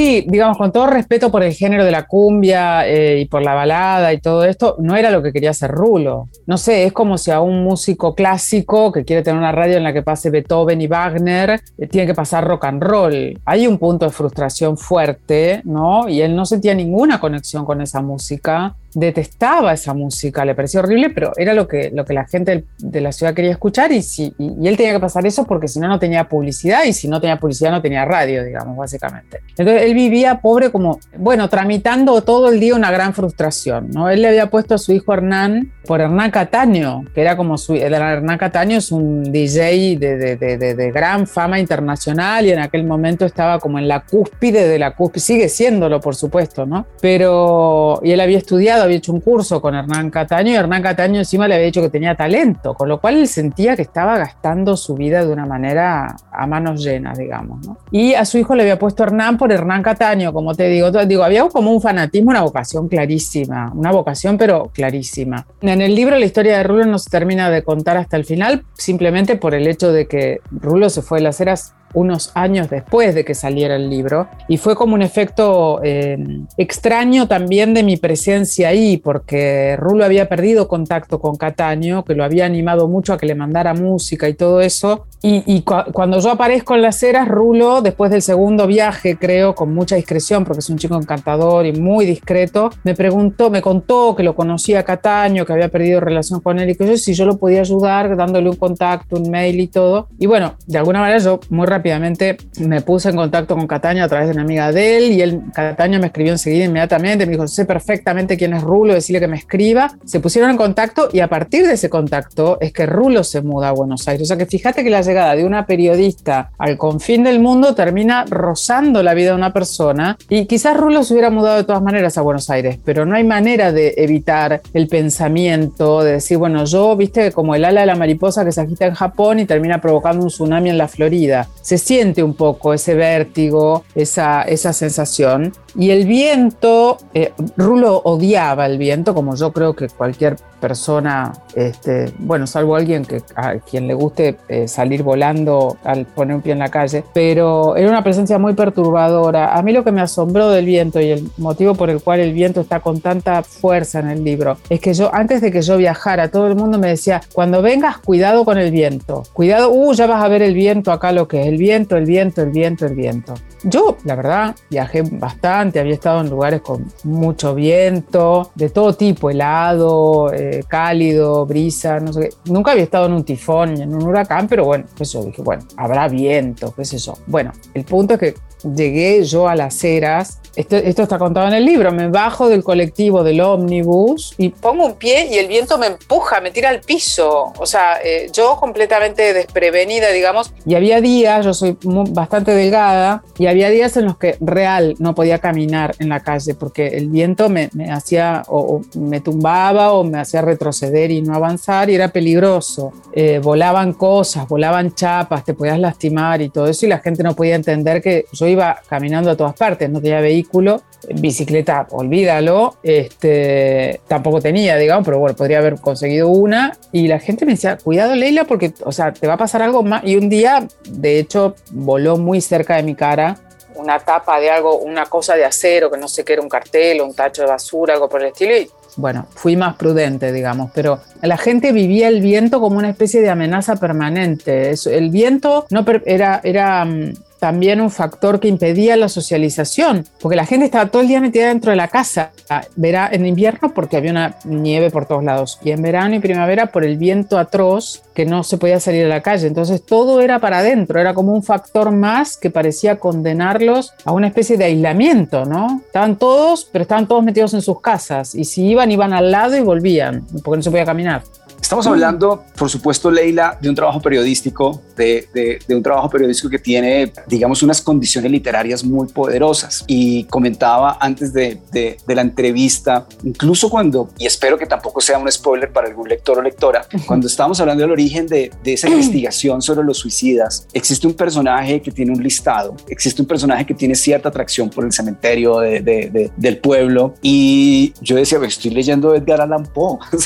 Sí, 0.00 0.24
digamos, 0.26 0.56
con 0.56 0.72
todo 0.72 0.86
respeto 0.86 1.30
por 1.30 1.42
el 1.42 1.52
género 1.52 1.84
de 1.84 1.90
la 1.90 2.06
cumbia 2.06 2.88
eh, 2.88 3.20
y 3.20 3.26
por 3.26 3.42
la 3.42 3.52
balada 3.52 4.14
y 4.14 4.18
todo 4.18 4.46
esto, 4.46 4.76
no 4.78 4.96
era 4.96 5.10
lo 5.10 5.22
que 5.22 5.30
quería 5.30 5.50
hacer 5.50 5.70
Rulo. 5.70 6.30
No 6.46 6.56
sé, 6.56 6.86
es 6.86 6.94
como 6.94 7.18
si 7.18 7.30
a 7.30 7.42
un 7.42 7.62
músico 7.62 8.14
clásico 8.14 8.92
que 8.92 9.04
quiere 9.04 9.22
tener 9.22 9.38
una 9.38 9.52
radio 9.52 9.76
en 9.76 9.82
la 9.82 9.92
que 9.92 10.00
pase 10.00 10.30
Beethoven 10.30 10.80
y 10.80 10.86
Wagner, 10.86 11.60
eh, 11.76 11.86
tiene 11.86 12.06
que 12.06 12.14
pasar 12.14 12.46
rock 12.46 12.64
and 12.64 12.82
roll. 12.82 13.38
Hay 13.44 13.66
un 13.66 13.76
punto 13.76 14.06
de 14.06 14.10
frustración 14.10 14.78
fuerte, 14.78 15.60
¿no? 15.64 16.08
Y 16.08 16.22
él 16.22 16.34
no 16.34 16.46
sentía 16.46 16.72
ninguna 16.74 17.20
conexión 17.20 17.66
con 17.66 17.82
esa 17.82 18.00
música 18.00 18.76
detestaba 18.94 19.72
esa 19.72 19.94
música, 19.94 20.44
le 20.44 20.54
parecía 20.54 20.80
horrible, 20.80 21.10
pero 21.10 21.32
era 21.36 21.54
lo 21.54 21.68
que, 21.68 21.90
lo 21.92 22.04
que 22.04 22.14
la 22.14 22.26
gente 22.26 22.64
de 22.78 23.00
la 23.00 23.12
ciudad 23.12 23.34
quería 23.34 23.52
escuchar 23.52 23.92
y, 23.92 24.02
si, 24.02 24.34
y, 24.38 24.66
él 24.66 24.76
tenía 24.76 24.92
que 24.92 25.00
pasar 25.00 25.26
eso 25.26 25.44
porque 25.44 25.68
si 25.68 25.78
no, 25.78 25.88
no 25.88 25.98
tenía 25.98 26.28
publicidad 26.28 26.84
y 26.84 26.92
si 26.92 27.08
no 27.08 27.20
tenía 27.20 27.38
publicidad 27.38 27.70
no 27.70 27.82
tenía 27.82 28.04
radio, 28.04 28.44
digamos, 28.44 28.76
básicamente. 28.76 29.40
Entonces 29.56 29.82
él 29.82 29.94
vivía 29.94 30.40
pobre 30.40 30.70
como, 30.70 30.98
bueno, 31.16 31.48
tramitando 31.48 32.22
todo 32.22 32.50
el 32.50 32.60
día 32.60 32.74
una 32.74 32.90
gran 32.90 33.14
frustración, 33.14 33.90
¿no? 33.90 34.08
Él 34.10 34.22
le 34.22 34.28
había 34.28 34.48
puesto 34.48 34.74
a 34.74 34.78
su 34.78 34.92
hijo 34.92 35.12
Hernán 35.12 35.72
por 35.86 36.00
Hernán 36.00 36.30
Cataño, 36.30 37.02
que 37.14 37.20
era 37.20 37.36
como 37.36 37.58
su, 37.58 37.74
Hernán 37.74 38.38
Cataño 38.38 38.78
es 38.78 38.92
un 38.92 39.32
DJ 39.32 39.96
de, 39.98 40.16
de, 40.16 40.36
de, 40.36 40.74
de, 40.74 40.90
gran 40.90 41.26
fama 41.26 41.58
internacional 41.58 42.46
y 42.46 42.52
en 42.52 42.58
aquel 42.58 42.84
momento 42.84 43.24
estaba 43.24 43.58
como 43.58 43.78
en 43.78 43.88
la 43.88 44.00
cúspide 44.00 44.68
de 44.68 44.78
la 44.78 44.94
cúspide, 44.94 45.20
sigue 45.20 45.48
siéndolo 45.48 46.00
por 46.00 46.14
supuesto, 46.14 46.66
¿no? 46.66 46.86
Pero, 47.00 48.00
y 48.04 48.12
él 48.12 48.20
había 48.20 48.38
estudiado 48.38 48.79
había 48.82 48.96
hecho 48.96 49.12
un 49.12 49.20
curso 49.20 49.60
con 49.60 49.74
Hernán 49.74 50.10
Cataño 50.10 50.52
y 50.52 50.54
Hernán 50.54 50.82
Cataño 50.82 51.18
encima 51.18 51.48
le 51.48 51.54
había 51.54 51.66
dicho 51.66 51.82
que 51.82 51.88
tenía 51.88 52.14
talento, 52.14 52.74
con 52.74 52.88
lo 52.88 53.00
cual 53.00 53.16
él 53.18 53.28
sentía 53.28 53.76
que 53.76 53.82
estaba 53.82 54.18
gastando 54.18 54.76
su 54.76 54.94
vida 54.94 55.24
de 55.24 55.32
una 55.32 55.46
manera 55.46 56.16
a 56.32 56.46
manos 56.46 56.82
llenas, 56.82 57.18
digamos. 57.18 57.66
Y 57.90 58.14
a 58.14 58.24
su 58.24 58.38
hijo 58.38 58.54
le 58.54 58.62
había 58.62 58.78
puesto 58.78 59.02
Hernán 59.02 59.36
por 59.38 59.52
Hernán 59.52 59.82
Cataño, 59.82 60.32
como 60.32 60.54
te 60.54 60.68
digo. 60.68 60.90
Digo, 60.90 61.24
había 61.24 61.48
como 61.48 61.72
un 61.72 61.80
fanatismo, 61.80 62.30
una 62.30 62.42
vocación 62.42 62.88
clarísima, 62.88 63.72
una 63.74 63.92
vocación 63.92 64.36
pero 64.38 64.70
clarísima. 64.72 65.46
En 65.60 65.80
el 65.80 65.94
libro 65.94 66.16
la 66.16 66.26
historia 66.26 66.56
de 66.56 66.62
Rulo 66.62 66.86
no 66.86 66.98
se 66.98 67.10
termina 67.10 67.50
de 67.50 67.62
contar 67.62 67.96
hasta 67.96 68.16
el 68.16 68.24
final, 68.24 68.64
simplemente 68.74 69.36
por 69.36 69.54
el 69.54 69.66
hecho 69.66 69.92
de 69.92 70.06
que 70.06 70.40
Rulo 70.50 70.90
se 70.90 71.02
fue 71.02 71.18
de 71.18 71.24
las 71.24 71.40
eras 71.40 71.74
unos 71.94 72.30
años 72.34 72.70
después 72.70 73.14
de 73.14 73.24
que 73.24 73.34
saliera 73.34 73.76
el 73.76 73.90
libro 73.90 74.28
y 74.48 74.58
fue 74.58 74.76
como 74.76 74.94
un 74.94 75.02
efecto 75.02 75.80
eh, 75.82 76.18
extraño 76.56 77.26
también 77.26 77.74
de 77.74 77.82
mi 77.82 77.96
presencia 77.96 78.68
ahí 78.68 78.96
porque 78.96 79.76
Rulo 79.76 80.04
había 80.04 80.28
perdido 80.28 80.68
contacto 80.68 81.20
con 81.20 81.36
Cataño 81.36 82.04
que 82.04 82.14
lo 82.14 82.24
había 82.24 82.46
animado 82.46 82.88
mucho 82.88 83.12
a 83.12 83.18
que 83.18 83.26
le 83.26 83.34
mandara 83.34 83.74
música 83.74 84.28
y 84.28 84.34
todo 84.34 84.60
eso 84.60 85.06
y, 85.22 85.62
cuando 85.62 86.18
yo 86.18 86.30
aparezco 86.30 86.74
en 86.74 86.80
las 86.80 87.02
eras 87.02 87.28
Rulo 87.28 87.82
después 87.82 88.10
del 88.10 88.22
segundo 88.22 88.66
viaje 88.66 89.18
creo 89.18 89.54
con 89.54 89.74
mucha 89.74 89.96
discreción 89.96 90.44
porque 90.44 90.60
es 90.60 90.70
un 90.70 90.78
chico 90.78 90.96
encantador 90.96 91.66
y 91.66 91.72
muy 91.72 92.06
discreto 92.06 92.70
me 92.84 92.94
preguntó 92.94 93.50
me 93.50 93.60
contó 93.60 94.16
que 94.16 94.22
lo 94.22 94.34
conocía 94.34 94.82
Cataño 94.82 95.44
que 95.44 95.52
había 95.52 95.68
perdido 95.68 96.00
relación 96.00 96.40
con 96.40 96.58
él 96.58 96.70
y 96.70 96.74
que 96.74 96.86
yo 96.86 96.96
si 96.96 97.12
yo 97.12 97.26
lo 97.26 97.36
podía 97.36 97.60
ayudar 97.60 98.16
dándole 98.16 98.48
un 98.48 98.56
contacto 98.56 99.16
un 99.16 99.30
mail 99.30 99.60
y 99.60 99.68
todo. 99.68 100.08
Y 100.18 100.26
bueno 100.26 100.54
de 100.66 100.78
alguna 100.78 101.00
manera 101.00 101.18
yo 101.18 101.40
muy 101.50 101.66
rápido 101.66 101.79
rápidamente 101.80 102.36
me 102.58 102.82
puse 102.82 103.08
en 103.08 103.16
contacto 103.16 103.56
con 103.56 103.66
Cataño 103.66 104.04
a 104.04 104.08
través 104.08 104.28
de 104.28 104.34
una 104.34 104.42
amiga 104.42 104.70
de 104.70 104.98
él 104.98 105.12
y 105.12 105.22
él, 105.22 105.40
Cataño 105.54 105.98
me 105.98 106.08
escribió 106.08 106.32
enseguida 106.32 106.66
inmediatamente, 106.66 107.24
me 107.24 107.32
dijo, 107.32 107.48
sé 107.48 107.64
perfectamente 107.64 108.36
quién 108.36 108.52
es 108.52 108.62
Rulo, 108.62 108.92
decirle 108.92 109.18
que 109.18 109.28
me 109.28 109.38
escriba. 109.38 109.90
Se 110.04 110.20
pusieron 110.20 110.50
en 110.50 110.58
contacto 110.58 111.08
y 111.10 111.20
a 111.20 111.28
partir 111.28 111.66
de 111.66 111.74
ese 111.74 111.88
contacto 111.88 112.58
es 112.60 112.74
que 112.74 112.84
Rulo 112.84 113.24
se 113.24 113.40
muda 113.40 113.70
a 113.70 113.72
Buenos 113.72 114.06
Aires. 114.08 114.22
O 114.22 114.26
sea 114.26 114.36
que 114.36 114.44
fíjate 114.44 114.84
que 114.84 114.90
la 114.90 115.00
llegada 115.00 115.34
de 115.34 115.44
una 115.44 115.64
periodista 115.64 116.50
al 116.58 116.76
confín 116.76 117.24
del 117.24 117.40
mundo 117.40 117.74
termina 117.74 118.26
rozando 118.28 119.02
la 119.02 119.14
vida 119.14 119.30
de 119.30 119.36
una 119.36 119.54
persona 119.54 120.18
y 120.28 120.44
quizás 120.44 120.76
Rulo 120.76 121.02
se 121.02 121.14
hubiera 121.14 121.30
mudado 121.30 121.56
de 121.56 121.64
todas 121.64 121.82
maneras 121.82 122.18
a 122.18 122.20
Buenos 122.20 122.50
Aires, 122.50 122.78
pero 122.84 123.06
no 123.06 123.16
hay 123.16 123.24
manera 123.24 123.72
de 123.72 123.94
evitar 123.96 124.60
el 124.74 124.86
pensamiento, 124.86 126.04
de 126.04 126.12
decir, 126.12 126.36
bueno, 126.36 126.66
yo, 126.66 126.94
viste, 126.94 127.32
como 127.32 127.54
el 127.54 127.64
ala 127.64 127.80
de 127.80 127.86
la 127.86 127.96
mariposa 127.96 128.44
que 128.44 128.52
se 128.52 128.60
agita 128.60 128.84
en 128.86 128.94
Japón 128.94 129.38
y 129.38 129.46
termina 129.46 129.80
provocando 129.80 130.22
un 130.22 130.28
tsunami 130.28 130.68
en 130.68 130.76
la 130.76 130.88
Florida 130.88 131.48
se 131.70 131.78
siente 131.78 132.24
un 132.24 132.34
poco 132.34 132.74
ese 132.74 132.96
vértigo, 132.96 133.84
esa, 133.94 134.42
esa 134.42 134.72
sensación. 134.72 135.52
Y 135.76 135.90
el 135.90 136.04
viento, 136.04 136.98
eh, 137.14 137.32
Rulo 137.56 138.02
odiaba 138.02 138.66
el 138.66 138.76
viento, 138.76 139.14
como 139.14 139.36
yo 139.36 139.52
creo 139.52 139.74
que 139.74 139.86
cualquier 139.86 140.34
persona, 140.60 141.32
este, 141.54 142.12
bueno, 142.18 142.46
salvo 142.46 142.76
alguien 142.76 143.04
que, 143.04 143.22
a 143.34 143.54
quien 143.54 143.88
le 143.88 143.94
guste 143.94 144.36
eh, 144.48 144.68
salir 144.68 145.02
volando 145.02 145.78
al 145.84 146.06
poner 146.06 146.36
un 146.36 146.42
pie 146.42 146.52
en 146.52 146.58
la 146.58 146.68
calle, 146.68 147.02
pero 147.14 147.76
era 147.76 147.88
una 147.88 148.04
presencia 148.04 148.38
muy 148.38 148.54
perturbadora. 148.54 149.54
A 149.56 149.62
mí 149.62 149.72
lo 149.72 149.82
que 149.82 149.90
me 149.90 150.02
asombró 150.02 150.50
del 150.50 150.66
viento 150.66 151.00
y 151.00 151.10
el 151.10 151.30
motivo 151.38 151.74
por 151.74 151.88
el 151.88 152.02
cual 152.02 152.20
el 152.20 152.32
viento 152.32 152.60
está 152.60 152.80
con 152.80 153.00
tanta 153.00 153.42
fuerza 153.42 154.00
en 154.00 154.10
el 154.10 154.22
libro 154.22 154.58
es 154.68 154.80
que 154.80 154.92
yo, 154.92 155.12
antes 155.14 155.40
de 155.40 155.50
que 155.50 155.62
yo 155.62 155.76
viajara, 155.76 156.30
todo 156.30 156.46
el 156.46 156.54
mundo 156.54 156.78
me 156.78 156.88
decía, 156.88 157.22
cuando 157.32 157.62
vengas, 157.62 157.98
cuidado 157.98 158.44
con 158.44 158.58
el 158.58 158.70
viento, 158.70 159.22
cuidado, 159.32 159.70
uh, 159.70 159.94
ya 159.94 160.06
vas 160.06 160.22
a 160.22 160.28
ver 160.28 160.42
el 160.42 160.54
viento 160.54 160.92
acá 160.92 161.12
lo 161.12 161.26
que 161.26 161.40
es, 161.40 161.46
el 161.46 161.56
viento, 161.60 161.96
el 161.96 162.06
viento, 162.06 162.42
el 162.42 162.50
viento, 162.50 162.86
el 162.86 162.94
viento. 162.94 163.34
Yo, 163.62 163.98
la 164.04 164.16
verdad, 164.16 164.56
viajé 164.70 165.02
bastante, 165.02 165.78
había 165.78 165.92
estado 165.94 166.22
en 166.22 166.30
lugares 166.30 166.62
con 166.62 166.86
mucho 167.04 167.54
viento, 167.54 168.50
de 168.54 168.70
todo 168.70 168.94
tipo, 168.94 169.28
helado, 169.28 170.32
eh, 170.32 170.64
cálido, 170.66 171.44
brisa, 171.44 172.00
no 172.00 172.12
sé 172.12 172.20
qué. 172.22 172.50
Nunca 172.50 172.72
había 172.72 172.84
estado 172.84 173.06
en 173.06 173.12
un 173.12 173.24
tifón, 173.24 173.80
en 173.80 173.94
un 173.94 174.02
huracán, 174.02 174.48
pero 174.48 174.64
bueno, 174.64 174.86
eso 174.98 175.22
dije, 175.24 175.42
bueno, 175.42 175.62
habrá 175.76 176.08
viento, 176.08 176.72
qué 176.74 176.84
sé 176.84 176.96
yo. 176.98 177.14
Bueno, 177.26 177.52
el 177.74 177.84
punto 177.84 178.14
es 178.14 178.20
que 178.20 178.34
llegué 178.62 179.24
yo 179.24 179.48
a 179.48 179.54
las 179.54 179.82
eras, 179.84 180.40
esto, 180.56 180.76
esto, 180.76 181.02
está 181.02 181.16
contado 181.18 181.46
en 181.46 181.54
el 181.54 181.64
libro, 181.64 181.92
me 181.92 182.08
bajo 182.08 182.48
del 182.48 182.64
colectivo 182.64 183.22
del 183.22 183.40
ómnibus 183.40 184.34
y 184.36 184.48
pongo 184.48 184.86
un 184.86 184.94
pie 184.94 185.28
y 185.30 185.38
el 185.38 185.46
viento 185.46 185.78
me 185.78 185.86
empuja, 185.86 186.40
me 186.40 186.50
tira 186.50 186.70
al 186.70 186.80
piso, 186.80 187.52
o 187.56 187.66
sea, 187.66 188.00
eh, 188.02 188.28
yo 188.32 188.56
completamente 188.56 189.32
desprevenida, 189.32 190.10
digamos, 190.10 190.52
y 190.66 190.74
había 190.74 191.00
días, 191.00 191.44
yo 191.44 191.54
soy 191.54 191.76
bastante 191.82 192.52
delgada, 192.52 193.22
y 193.38 193.46
había 193.46 193.70
días 193.70 193.96
en 193.96 194.06
los 194.06 194.18
que 194.18 194.36
real 194.40 194.96
no 194.98 195.14
podía 195.14 195.38
caminar 195.38 195.94
en 195.98 196.08
la 196.08 196.20
calle 196.20 196.54
porque 196.54 196.88
el 196.88 197.08
viento 197.08 197.48
me, 197.48 197.70
me 197.72 197.90
hacía 197.90 198.42
o, 198.48 198.82
me 198.94 199.20
tumbaba 199.20 199.92
o 199.92 200.04
me 200.04 200.18
hacía 200.18 200.42
retroceder 200.42 201.10
y 201.10 201.22
no 201.22 201.34
avanzar 201.34 201.90
y 201.90 201.94
era 201.94 202.08
peligroso. 202.08 202.92
Eh, 203.12 203.40
volaban 203.42 203.92
cosas, 203.94 204.46
volaban 204.48 204.94
chapas, 204.94 205.44
te 205.44 205.54
podías 205.54 205.78
lastimar 205.78 206.42
y 206.42 206.50
todo 206.50 206.66
eso 206.66 206.86
y 206.86 206.88
la 206.88 206.98
gente 206.98 207.22
no 207.22 207.34
podía 207.34 207.54
entender 207.54 208.02
que 208.02 208.26
yo 208.32 208.46
iba 208.50 208.80
caminando 208.88 209.30
a 209.30 209.36
todas 209.36 209.54
partes, 209.54 209.88
no 209.88 210.00
tenía 210.00 210.20
vehículo, 210.20 210.82
bicicleta, 211.14 211.86
olvídalo, 211.90 212.76
este, 212.82 214.00
tampoco 214.06 214.40
tenía, 214.40 214.76
digamos, 214.76 215.04
pero 215.04 215.18
bueno, 215.18 215.36
podría 215.36 215.58
haber 215.58 215.80
conseguido 215.80 216.28
una. 216.28 216.76
Y 216.92 217.08
la 217.08 217.18
gente 217.18 217.46
me 217.46 217.52
decía, 217.52 217.78
cuidado 217.78 218.14
Leila 218.14 218.44
porque, 218.44 218.72
o 218.84 218.92
sea, 218.92 219.12
te 219.12 219.26
va 219.26 219.34
a 219.34 219.38
pasar 219.38 219.62
algo 219.62 219.82
más 219.82 220.04
y 220.04 220.16
un 220.16 220.28
día, 220.28 220.66
de 220.88 221.18
hecho, 221.18 221.54
voló 221.70 222.16
muy 222.16 222.40
cerca 222.40 222.76
de 222.76 222.82
mi 222.82 222.94
cara 222.94 223.38
una 223.76 223.98
tapa 223.98 224.38
de 224.38 224.50
algo, 224.50 224.76
una 224.78 225.06
cosa 225.06 225.36
de 225.36 225.44
acero, 225.44 225.90
que 225.90 225.96
no 225.96 226.06
sé 226.06 226.22
qué 226.22 226.34
era 226.34 226.42
un 226.42 226.50
cartel 226.50 227.00
un 227.00 227.14
tacho 227.14 227.42
de 227.42 227.48
basura, 227.48 227.94
algo 227.94 228.10
por 228.10 228.20
el 228.20 228.28
estilo, 228.28 228.54
y 228.54 228.70
bueno, 228.96 229.26
fui 229.34 229.56
más 229.56 229.76
prudente, 229.76 230.32
digamos, 230.32 230.70
pero 230.74 231.00
la 231.22 231.36
gente 231.36 231.72
vivía 231.72 232.08
el 232.08 232.20
viento 232.20 232.60
como 232.60 232.78
una 232.78 232.90
especie 232.90 233.20
de 233.20 233.30
amenaza 233.30 233.76
permanente. 233.76 234.74
El 234.86 235.10
viento 235.10 235.66
no 235.70 235.84
era, 236.04 236.40
era 236.42 236.84
mm, 236.84 237.14
también 237.40 237.80
un 237.80 237.90
factor 237.90 238.38
que 238.38 238.48
impedía 238.48 238.96
la 238.96 239.08
socialización, 239.08 240.06
porque 240.20 240.36
la 240.36 240.46
gente 240.46 240.66
estaba 240.66 240.90
todo 240.90 241.02
el 241.02 241.08
día 241.08 241.20
metida 241.20 241.48
dentro 241.48 241.70
de 241.70 241.76
la 241.76 241.88
casa, 241.88 242.32
verá 242.76 243.08
en 243.10 243.26
invierno 243.26 243.72
porque 243.74 243.96
había 243.96 244.10
una 244.10 244.36
nieve 244.44 244.90
por 244.90 245.06
todos 245.06 245.24
lados 245.24 245.58
y 245.64 245.70
en 245.70 245.82
verano 245.82 246.14
y 246.14 246.20
primavera 246.20 246.66
por 246.66 246.84
el 246.84 246.98
viento 246.98 247.38
atroz 247.38 248.02
que 248.14 248.26
no 248.26 248.42
se 248.42 248.58
podía 248.58 248.78
salir 248.78 249.06
a 249.06 249.08
la 249.08 249.22
calle. 249.22 249.46
Entonces 249.46 249.82
todo 249.82 250.20
era 250.20 250.38
para 250.38 250.58
adentro, 250.58 251.00
era 251.00 251.14
como 251.14 251.32
un 251.32 251.42
factor 251.42 251.90
más 251.90 252.36
que 252.36 252.50
parecía 252.50 252.96
condenarlos 252.96 253.94
a 254.04 254.12
una 254.12 254.26
especie 254.26 254.58
de 254.58 254.64
aislamiento, 254.64 255.46
¿no? 255.46 255.80
Estaban 255.86 256.16
todos, 256.16 256.68
pero 256.70 256.82
estaban 256.82 257.08
todos 257.08 257.24
metidos 257.24 257.54
en 257.54 257.62
sus 257.62 257.80
casas 257.80 258.34
y 258.34 258.44
si 258.44 258.66
iban, 258.66 258.92
iban 258.92 259.14
al 259.14 259.30
lado 259.30 259.56
y 259.56 259.60
volvían, 259.60 260.26
porque 260.44 260.58
no 260.58 260.62
se 260.62 260.70
podía 260.70 260.84
caminar. 260.84 261.22
Estamos 261.60 261.86
hablando, 261.86 262.44
por 262.56 262.68
supuesto, 262.68 263.10
Leila, 263.10 263.56
de 263.60 263.68
un 263.68 263.74
trabajo 263.74 264.00
periodístico, 264.00 264.82
de, 264.96 265.58
un 265.68 265.82
trabajo 265.82 266.10
periodístico 266.10 266.50
que 266.50 266.58
tiene, 266.58 267.12
digamos, 267.26 267.62
unas 267.62 267.80
condiciones 267.80 268.30
literarias 268.30 268.82
muy 268.82 269.08
poderosas. 269.08 269.84
Y 269.86 270.24
comentaba 270.24 270.98
antes 271.00 271.32
de, 271.32 271.60
la 272.06 272.22
entrevista, 272.22 273.06
incluso 273.22 273.70
cuando, 273.70 274.10
y 274.18 274.26
espero 274.26 274.58
que 274.58 274.66
tampoco 274.66 275.00
sea 275.00 275.18
un 275.18 275.30
spoiler 275.30 275.72
para 275.72 275.88
algún 275.88 276.08
lector 276.08 276.38
o 276.38 276.42
lectora, 276.42 276.86
cuando 277.06 277.26
estábamos 277.26 277.60
hablando 277.60 277.82
del 277.82 277.92
origen 277.92 278.26
de, 278.26 278.50
esa 278.64 278.88
investigación 278.90 279.62
sobre 279.62 279.84
los 279.84 279.98
suicidas, 279.98 280.66
existe 280.72 281.06
un 281.06 281.14
personaje 281.14 281.80
que 281.80 281.92
tiene 281.92 282.12
un 282.12 282.22
listado, 282.22 282.74
existe 282.88 283.22
un 283.22 283.28
personaje 283.28 283.64
que 283.64 283.74
tiene 283.74 283.94
cierta 283.94 284.28
atracción 284.28 284.70
por 284.70 284.84
el 284.84 284.92
cementerio 284.92 285.58
del 285.60 286.58
pueblo. 286.58 287.14
Y 287.22 287.92
yo 288.00 288.16
decía, 288.16 288.38
estoy 288.42 288.70
leyendo 288.72 289.14
Edgar 289.14 289.40
Allan 289.40 289.64
Poe, 289.64 289.98
o 290.12 290.18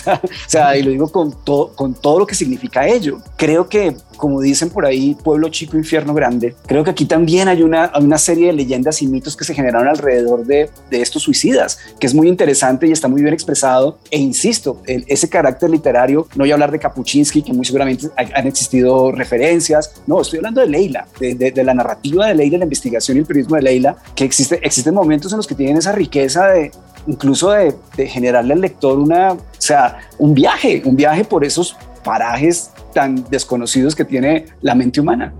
sea, 0.48 0.76
y 0.76 0.82
lo 0.82 0.90
digo 0.90 1.10
con 1.10 1.23
con 1.24 1.44
todo, 1.44 1.68
con 1.74 1.94
todo 1.94 2.18
lo 2.18 2.26
que 2.26 2.34
significa 2.34 2.86
ello. 2.86 3.18
Creo 3.36 3.68
que, 3.68 3.96
como 4.16 4.40
dicen 4.40 4.70
por 4.70 4.84
ahí, 4.84 5.16
pueblo 5.22 5.48
chico, 5.48 5.76
infierno 5.76 6.12
grande, 6.12 6.54
creo 6.66 6.84
que 6.84 6.90
aquí 6.90 7.06
también 7.06 7.48
hay 7.48 7.62
una, 7.62 7.92
una 7.98 8.18
serie 8.18 8.48
de 8.48 8.52
leyendas 8.52 9.00
y 9.00 9.06
mitos 9.06 9.36
que 9.36 9.44
se 9.44 9.54
generaron 9.54 9.88
alrededor 9.88 10.44
de, 10.44 10.68
de 10.90 11.00
estos 11.00 11.22
suicidas, 11.22 11.78
que 11.98 12.06
es 12.06 12.14
muy 12.14 12.28
interesante 12.28 12.86
y 12.86 12.92
está 12.92 13.08
muy 13.08 13.22
bien 13.22 13.32
expresado. 13.32 13.98
E 14.10 14.18
insisto, 14.18 14.82
ese 14.86 15.28
carácter 15.28 15.70
literario, 15.70 16.26
no 16.34 16.42
voy 16.42 16.50
a 16.50 16.54
hablar 16.54 16.70
de 16.70 16.78
Kapuczynski, 16.78 17.42
que 17.42 17.52
muy 17.52 17.64
seguramente 17.64 18.08
han 18.16 18.46
existido 18.46 19.12
referencias, 19.12 19.94
no, 20.06 20.20
estoy 20.20 20.38
hablando 20.38 20.60
de 20.60 20.66
Leila, 20.66 21.06
de, 21.18 21.34
de, 21.34 21.64
la 21.64 21.74
narrativa 21.74 22.26
de 22.26 22.34
Leila, 22.34 22.58
la 22.58 22.64
investigación 22.64 23.16
y 23.16 23.20
el 23.20 23.26
periodismo 23.26 23.56
de 23.56 23.62
Leila, 23.62 23.96
que 24.14 24.24
existe, 24.24 24.60
existen 24.62 24.94
momentos 24.94 25.32
en 25.32 25.38
los 25.38 25.46
que 25.46 25.54
tienen 25.54 25.78
esa 25.78 25.92
riqueza 25.92 26.48
de, 26.48 26.70
incluso 27.06 27.50
de, 27.50 27.74
de, 27.96 28.06
generarle 28.06 28.54
al 28.54 28.60
lector 28.60 28.98
una, 28.98 29.36
sea, 29.64 29.98
un 30.18 30.34
viaje, 30.34 30.82
un 30.84 30.96
viaje 30.96 31.24
por 31.24 31.44
esos 31.44 31.76
parajes 32.02 32.70
tan 32.92 33.24
desconocidos 33.30 33.94
que 33.94 34.04
tiene 34.04 34.46
la 34.60 34.74
mente 34.74 35.00
humana. 35.00 35.32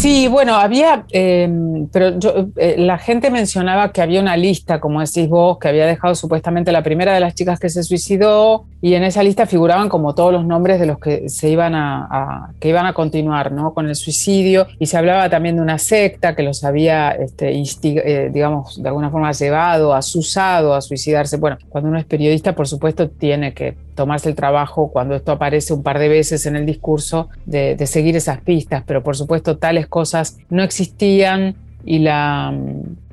Sí, 0.00 0.28
bueno, 0.28 0.54
había, 0.54 1.04
em, 1.10 1.86
pero 1.88 2.18
yo, 2.18 2.46
eh, 2.56 2.76
la 2.78 2.96
gente 2.96 3.30
mencionaba 3.30 3.92
que 3.92 4.00
había 4.00 4.22
una 4.22 4.34
lista, 4.34 4.80
como 4.80 5.00
decís 5.00 5.28
vos, 5.28 5.58
que 5.58 5.68
había 5.68 5.84
dejado 5.84 6.14
supuestamente 6.14 6.72
la 6.72 6.82
primera 6.82 7.12
de 7.12 7.20
las 7.20 7.34
chicas 7.34 7.60
que 7.60 7.68
se 7.68 7.82
suicidó, 7.82 8.64
y 8.80 8.94
en 8.94 9.02
esa 9.02 9.22
lista 9.22 9.44
figuraban 9.44 9.90
como 9.90 10.14
todos 10.14 10.32
los 10.32 10.46
nombres 10.46 10.80
de 10.80 10.86
los 10.86 10.98
que 10.98 11.28
se 11.28 11.50
iban 11.50 11.74
a, 11.74 12.54
que 12.58 12.70
iban 12.70 12.86
a 12.86 12.94
continuar, 12.94 13.52
¿no? 13.52 13.74
Con 13.74 13.90
el 13.90 13.94
suicidio, 13.94 14.68
y 14.78 14.86
se 14.86 14.96
hablaba 14.96 15.28
también 15.28 15.56
de 15.56 15.62
una 15.62 15.76
secta 15.76 16.34
que 16.34 16.44
los 16.44 16.64
había, 16.64 17.10
este, 17.10 17.52
eh, 17.52 18.30
digamos, 18.32 18.82
de 18.82 18.88
alguna 18.88 19.10
forma 19.10 19.32
llevado, 19.32 19.92
asusado 19.92 20.72
a 20.72 20.80
suicidarse. 20.80 21.36
Bueno, 21.36 21.58
cuando 21.68 21.90
uno 21.90 21.98
es 21.98 22.06
periodista, 22.06 22.54
por 22.54 22.66
supuesto, 22.66 23.10
tiene 23.10 23.52
que 23.52 23.74
tomarse 24.00 24.30
el 24.30 24.34
trabajo 24.34 24.90
cuando 24.90 25.14
esto 25.14 25.32
aparece 25.32 25.74
un 25.74 25.82
par 25.82 25.98
de 25.98 26.08
veces 26.08 26.46
en 26.46 26.56
el 26.56 26.64
discurso 26.64 27.28
de, 27.44 27.76
de 27.76 27.86
seguir 27.86 28.16
esas 28.16 28.40
pistas, 28.40 28.82
pero 28.86 29.02
por 29.02 29.14
supuesto 29.14 29.58
tales 29.58 29.88
cosas 29.88 30.38
no 30.48 30.62
existían 30.62 31.54
y 31.84 31.98
la, 31.98 32.50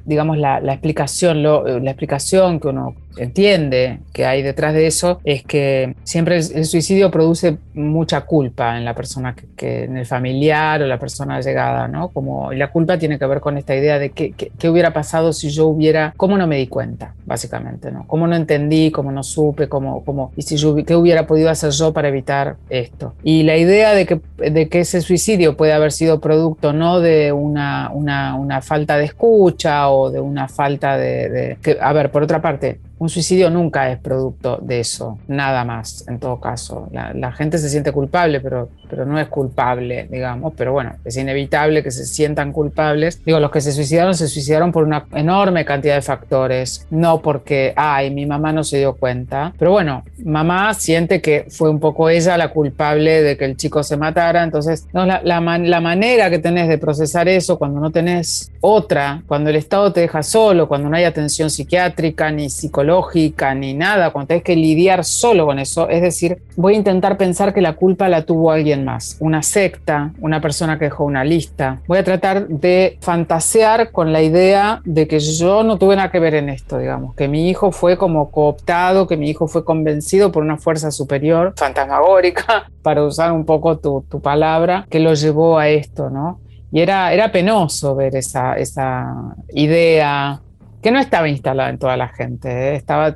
digamos, 0.08 0.38
la, 0.38 0.60
la 0.62 0.74
explicación, 0.74 1.44
lo, 1.44 1.80
la 1.80 1.92
explicación 1.92 2.60
que 2.60 2.70
uno 2.70 2.96
entiende 3.18 4.00
que 4.14 4.26
hay 4.26 4.42
detrás 4.42 4.74
de 4.74 4.88
eso 4.88 5.20
es 5.24 5.44
que 5.44 5.96
siempre 6.04 6.38
el, 6.38 6.66
suicidio 6.66 7.12
produce 7.12 7.58
mucha 7.74 8.22
culpa 8.22 8.78
en 8.78 8.86
la 8.86 8.94
persona 8.94 9.36
que, 9.56 9.84
en 9.84 9.98
el 9.98 10.06
familiar 10.06 10.82
o 10.82 10.88
la 10.88 11.00
persona 11.00 11.42
llegada, 11.42 11.88
¿no? 11.88 12.10
Como 12.10 12.52
la 12.54 12.72
culpa 12.72 12.98
tiene 12.98 13.20
que 13.20 13.26
ver 13.26 13.40
con 13.40 13.58
esta 13.58 13.76
idea 13.76 14.00
de 14.00 14.12
qué, 14.12 14.32
qué, 14.32 14.70
hubiera 14.70 14.94
pasado 14.94 15.34
si 15.34 15.50
yo 15.50 15.68
hubiera, 15.68 16.14
cómo 16.18 16.38
no 16.38 16.48
me 16.48 16.58
di 16.58 16.68
cuenta, 16.68 17.14
básicamente, 17.26 17.92
¿no? 17.92 18.06
Cómo 18.08 18.28
no 18.28 18.36
entendí, 18.36 18.92
cómo 18.92 19.12
no 19.12 19.24
supe, 19.24 19.68
cómo, 19.68 20.04
cómo 20.04 20.32
y 20.36 20.42
si 20.44 20.58
yo, 20.58 20.76
qué 20.76 20.96
hubiera 20.96 21.26
podido 21.28 21.50
hacer 21.50 21.72
yo 21.72 21.94
para 21.94 22.10
evitar 22.10 22.58
esto. 22.70 23.14
Y 23.24 23.44
la 23.44 23.58
idea 23.58 23.94
de 23.94 24.06
que, 24.06 24.22
de 24.38 24.70
que 24.70 24.82
ese 24.82 25.02
suicidio 25.02 25.58
puede 25.58 25.74
haber 25.74 25.92
sido 25.92 26.20
producto 26.20 26.74
no 26.74 27.00
de 27.00 27.32
una, 27.32 27.90
una, 27.94 28.36
una 28.36 28.62
falta 28.62 28.98
de 28.98 29.06
escucha 29.06 29.90
o 29.90 29.97
de 30.12 30.20
una 30.20 30.48
falta 30.48 30.98
de, 30.98 31.30
de 31.30 31.58
que, 31.62 31.78
a 31.80 31.94
ver, 31.94 32.12
por 32.12 32.24
otra 32.24 32.42
parte, 32.42 32.80
un 33.00 33.10
suicidio 33.10 33.50
nunca 33.50 33.92
es 33.92 34.00
producto 34.00 34.58
de 34.60 34.80
eso, 34.80 35.20
nada 35.28 35.64
más, 35.64 36.04
en 36.08 36.20
todo 36.20 36.40
caso. 36.40 36.90
La, 36.92 37.32
gente 37.32 37.60
se 37.60 37.70
siente 37.70 37.92
culpable, 37.92 38.40
pero, 38.40 38.70
pero 38.90 39.06
no 39.06 39.20
es 39.20 39.28
culpable, 39.28 40.08
digamos. 40.10 40.54
Pero 40.58 40.74
bueno, 40.74 40.94
es 41.06 41.16
inevitable 41.18 41.84
que 41.84 41.92
se 41.92 42.06
sientan 42.06 42.52
culpables. 42.52 43.24
Digo, 43.24 43.40
los 43.40 43.52
que 43.52 43.62
se 43.62 43.72
suicidaron 43.72 44.16
se 44.16 44.28
suicidaron 44.28 44.72
por 44.72 44.84
una 44.84 45.06
enorme 45.14 45.66
cantidad 45.66 45.96
de 45.96 46.02
factores, 46.02 46.88
no 46.90 47.22
porque, 47.22 47.74
ay, 47.76 48.10
mi 48.10 48.26
mamá 48.26 48.52
no 48.52 48.64
se 48.64 48.80
dio 48.80 48.96
cuenta. 48.96 49.54
Pero 49.60 49.72
bueno, 49.72 50.04
mamá 50.26 50.74
siente 50.74 51.22
que 51.22 51.46
fue 51.50 51.70
un 51.70 51.80
poco 51.80 52.10
ella 52.10 52.36
la 52.38 52.50
culpable 52.50 53.22
de 53.22 53.38
que 53.38 53.46
el 53.46 53.58
chico 53.58 53.84
se 53.84 53.98
matara. 53.98 54.44
Entonces, 54.44 54.88
no, 54.94 55.06
la, 55.06 55.22
la, 55.24 55.40
la 55.40 55.82
manera 55.82 56.32
que 56.32 56.40
tenés 56.40 56.68
de 56.68 56.80
procesar 56.80 57.28
eso 57.28 57.60
cuando 57.60 57.80
no 57.80 57.92
tenés 57.92 58.52
otra, 58.62 59.22
cuando 59.28 59.50
el 59.50 59.56
Estado 59.56 59.94
te 59.94 60.02
deja 60.02 60.24
solo, 60.24 60.68
cuando 60.68 60.90
no 60.90 60.98
hay 60.98 61.04
atención 61.04 61.50
psiquiátrica 61.50 62.32
ni 62.32 62.50
psicológica, 62.50 62.88
lógica 62.88 63.54
ni 63.54 63.74
nada, 63.74 64.12
cuando 64.12 64.30
tenés 64.30 64.44
que 64.44 64.56
lidiar 64.56 65.04
solo 65.04 65.46
con 65.46 65.60
eso, 65.60 65.90
es 65.90 66.02
decir, 66.02 66.42
voy 66.56 66.74
a 66.74 66.78
intentar 66.78 67.18
pensar 67.18 67.54
que 67.54 67.62
la 67.62 67.74
culpa 67.74 68.10
la 68.10 68.24
tuvo 68.24 68.52
alguien 68.52 68.86
más, 68.86 69.18
una 69.20 69.44
secta, 69.44 70.14
una 70.20 70.42
persona 70.42 70.80
que 70.80 70.86
dejó 70.86 71.04
una 71.04 71.24
lista. 71.24 71.82
Voy 71.88 72.00
a 72.00 72.04
tratar 72.04 72.48
de 72.48 72.98
fantasear 73.02 73.92
con 73.92 74.14
la 74.14 74.22
idea 74.22 74.82
de 74.86 75.08
que 75.08 75.20
yo 75.20 75.64
no 75.64 75.78
tuve 75.78 75.96
nada 75.96 76.10
que 76.10 76.20
ver 76.20 76.36
en 76.36 76.50
esto, 76.50 76.80
digamos, 76.80 77.14
que 77.16 77.28
mi 77.28 77.50
hijo 77.50 77.72
fue 77.72 77.98
como 77.98 78.32
cooptado, 78.32 79.06
que 79.06 79.18
mi 79.18 79.30
hijo 79.30 79.48
fue 79.48 79.64
convencido 79.64 80.32
por 80.32 80.44
una 80.44 80.58
fuerza 80.58 80.90
superior, 80.90 81.54
fantasmagórica, 81.58 82.72
para 82.82 83.04
usar 83.04 83.32
un 83.34 83.46
poco 83.46 83.78
tu, 83.78 84.06
tu 84.10 84.22
palabra, 84.22 84.88
que 84.90 85.00
lo 85.00 85.14
llevó 85.14 85.60
a 85.60 85.68
esto, 85.68 86.10
¿no? 86.10 86.40
Y 86.72 86.82
era, 86.82 87.14
era 87.14 87.32
penoso 87.32 87.96
ver 87.96 88.16
esa, 88.16 88.56
esa 88.56 89.36
idea 89.54 90.42
que 90.82 90.92
no 90.92 91.00
estaba 91.00 91.28
instalada 91.28 91.70
en 91.70 91.80
toda 91.80 91.98
la 91.98 92.08
gente. 92.08 92.50
¿eh? 92.50 92.76
Estaba, 92.76 93.14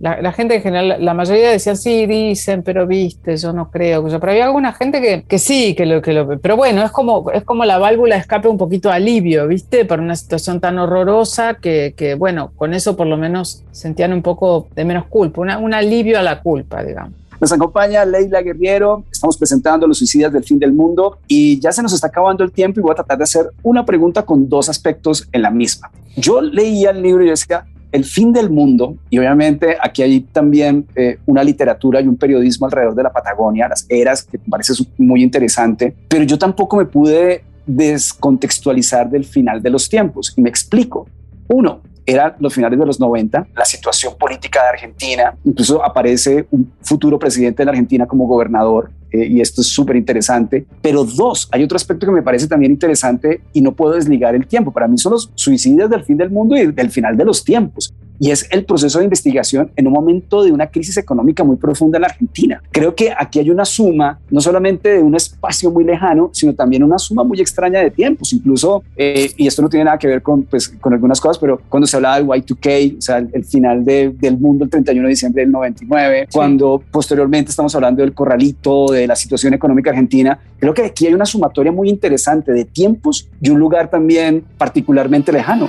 la, 0.00 0.32
gente 0.32 0.56
en 0.56 0.62
general, 0.62 1.04
la 1.04 1.14
mayoría 1.14 1.50
decían, 1.50 1.76
sí, 1.76 2.06
dicen, 2.06 2.62
pero 2.62 2.86
viste, 2.86 3.36
yo 3.36 3.52
no 3.52 3.70
creo. 3.70 4.02
Pero 4.04 4.32
había 4.32 4.46
alguna 4.46 4.72
gente 4.72 5.00
que, 5.00 5.22
que 5.22 5.38
sí, 5.38 5.74
que 5.74 5.86
lo, 5.86 6.00
que 6.00 6.12
lo... 6.12 6.38
Pero 6.38 6.56
bueno, 6.56 6.82
es 6.82 6.90
como, 6.90 7.30
es 7.30 7.44
como 7.44 7.64
la 7.64 7.78
válvula 7.78 8.16
escape 8.16 8.48
un 8.48 8.56
poquito 8.56 8.90
alivio, 8.90 9.46
¿viste? 9.46 9.84
Por 9.84 10.00
una 10.00 10.16
situación 10.16 10.60
tan 10.60 10.78
horrorosa 10.78 11.54
que, 11.54 11.94
que 11.96 12.14
bueno, 12.14 12.52
con 12.56 12.72
eso 12.72 12.96
por 12.96 13.06
lo 13.06 13.16
menos 13.16 13.64
sentían 13.70 14.12
un 14.12 14.22
poco 14.22 14.68
de 14.74 14.84
menos 14.84 15.06
culpa, 15.06 15.58
un 15.58 15.74
alivio 15.74 16.18
a 16.18 16.22
la 16.22 16.40
culpa, 16.40 16.82
digamos. 16.82 17.12
Nos 17.40 17.52
acompaña 17.52 18.04
Leila 18.04 18.42
Guerriero, 18.42 19.04
estamos 19.12 19.36
presentando 19.36 19.86
Los 19.86 19.98
Suicidas 19.98 20.32
del 20.32 20.42
Fin 20.42 20.58
del 20.58 20.72
Mundo 20.72 21.18
y 21.28 21.60
ya 21.60 21.70
se 21.70 21.82
nos 21.82 21.92
está 21.92 22.08
acabando 22.08 22.42
el 22.42 22.50
tiempo 22.50 22.80
y 22.80 22.82
voy 22.82 22.90
a 22.90 22.96
tratar 22.96 23.18
de 23.18 23.24
hacer 23.24 23.50
una 23.62 23.86
pregunta 23.86 24.24
con 24.24 24.48
dos 24.48 24.68
aspectos 24.68 25.28
en 25.30 25.42
la 25.42 25.50
misma. 25.50 25.90
Yo 26.16 26.40
leía 26.40 26.90
el 26.90 27.00
libro 27.00 27.24
y 27.24 27.30
decía, 27.30 27.64
el 27.92 28.04
fin 28.04 28.32
del 28.32 28.50
mundo, 28.50 28.96
y 29.08 29.18
obviamente 29.18 29.76
aquí 29.80 30.02
hay 30.02 30.20
también 30.20 30.86
eh, 30.96 31.18
una 31.26 31.44
literatura 31.44 32.00
y 32.00 32.08
un 32.08 32.16
periodismo 32.16 32.66
alrededor 32.66 32.96
de 32.96 33.04
la 33.04 33.12
Patagonia, 33.12 33.68
las 33.68 33.86
eras, 33.88 34.24
que 34.24 34.38
parece 34.38 34.72
muy 34.98 35.22
interesante, 35.22 35.94
pero 36.08 36.24
yo 36.24 36.38
tampoco 36.38 36.76
me 36.76 36.86
pude 36.86 37.44
descontextualizar 37.66 39.08
del 39.08 39.24
final 39.24 39.62
de 39.62 39.70
los 39.70 39.88
tiempos 39.88 40.34
y 40.36 40.42
me 40.42 40.48
explico. 40.48 41.06
Uno, 41.48 41.82
eran 42.08 42.34
los 42.40 42.54
finales 42.54 42.78
de 42.78 42.86
los 42.86 42.98
90, 42.98 43.48
la 43.54 43.64
situación 43.66 44.14
política 44.18 44.62
de 44.62 44.68
Argentina, 44.70 45.34
incluso 45.44 45.84
aparece 45.84 46.46
un 46.50 46.72
futuro 46.80 47.18
presidente 47.18 47.60
de 47.60 47.66
la 47.66 47.72
Argentina 47.72 48.06
como 48.06 48.26
gobernador, 48.26 48.90
eh, 49.12 49.26
y 49.26 49.40
esto 49.42 49.60
es 49.60 49.66
súper 49.66 49.96
interesante. 49.96 50.66
Pero 50.80 51.04
dos, 51.04 51.48
hay 51.52 51.62
otro 51.62 51.76
aspecto 51.76 52.06
que 52.06 52.12
me 52.12 52.22
parece 52.22 52.46
también 52.46 52.72
interesante 52.72 53.42
y 53.52 53.60
no 53.60 53.72
puedo 53.72 53.92
desligar 53.92 54.34
el 54.34 54.46
tiempo. 54.46 54.72
Para 54.72 54.88
mí 54.88 54.96
son 54.96 55.12
los 55.12 55.30
suicidios 55.34 55.90
del 55.90 56.02
fin 56.02 56.16
del 56.16 56.30
mundo 56.30 56.56
y 56.56 56.66
del 56.72 56.90
final 56.90 57.14
de 57.14 57.26
los 57.26 57.44
tiempos. 57.44 57.92
Y 58.18 58.30
es 58.30 58.48
el 58.50 58.64
proceso 58.64 58.98
de 58.98 59.04
investigación 59.04 59.70
en 59.76 59.86
un 59.86 59.92
momento 59.92 60.42
de 60.42 60.52
una 60.52 60.66
crisis 60.66 60.96
económica 60.96 61.44
muy 61.44 61.56
profunda 61.56 61.98
en 61.98 62.02
la 62.02 62.08
Argentina. 62.08 62.62
Creo 62.70 62.94
que 62.94 63.12
aquí 63.16 63.38
hay 63.38 63.50
una 63.50 63.64
suma, 63.64 64.18
no 64.30 64.40
solamente 64.40 64.94
de 64.94 65.02
un 65.02 65.14
espacio 65.14 65.70
muy 65.70 65.84
lejano, 65.84 66.30
sino 66.32 66.54
también 66.54 66.82
una 66.82 66.98
suma 66.98 67.24
muy 67.24 67.40
extraña 67.40 67.80
de 67.80 67.90
tiempos, 67.90 68.32
incluso, 68.32 68.82
eh, 68.96 69.30
y 69.36 69.46
esto 69.46 69.62
no 69.62 69.68
tiene 69.68 69.84
nada 69.84 69.98
que 69.98 70.08
ver 70.08 70.22
con, 70.22 70.42
pues, 70.44 70.68
con 70.68 70.92
algunas 70.92 71.20
cosas, 71.20 71.38
pero 71.38 71.60
cuando 71.68 71.86
se 71.86 71.96
hablaba 71.96 72.16
del 72.16 72.26
Y2K, 72.26 72.98
o 72.98 73.00
sea, 73.00 73.18
el, 73.18 73.44
final 73.44 73.84
del 73.84 74.38
mundo 74.38 74.64
el 74.64 74.70
31 74.70 75.06
de 75.06 75.10
diciembre 75.10 75.42
del 75.42 75.52
99, 75.52 76.28
cuando 76.32 76.82
posteriormente 76.90 77.50
estamos 77.50 77.74
hablando 77.74 78.02
del 78.02 78.12
corralito, 78.12 78.86
de 78.92 79.06
la 79.06 79.16
situación 79.16 79.54
económica 79.54 79.90
argentina, 79.90 80.38
creo 80.58 80.74
que 80.74 80.84
aquí 80.84 81.06
hay 81.06 81.14
una 81.14 81.26
sumatoria 81.26 81.72
muy 81.72 81.88
interesante 81.88 82.52
de 82.52 82.64
tiempos 82.64 83.28
y 83.40 83.50
un 83.50 83.58
lugar 83.58 83.90
también 83.90 84.44
particularmente 84.58 85.32
lejano. 85.32 85.68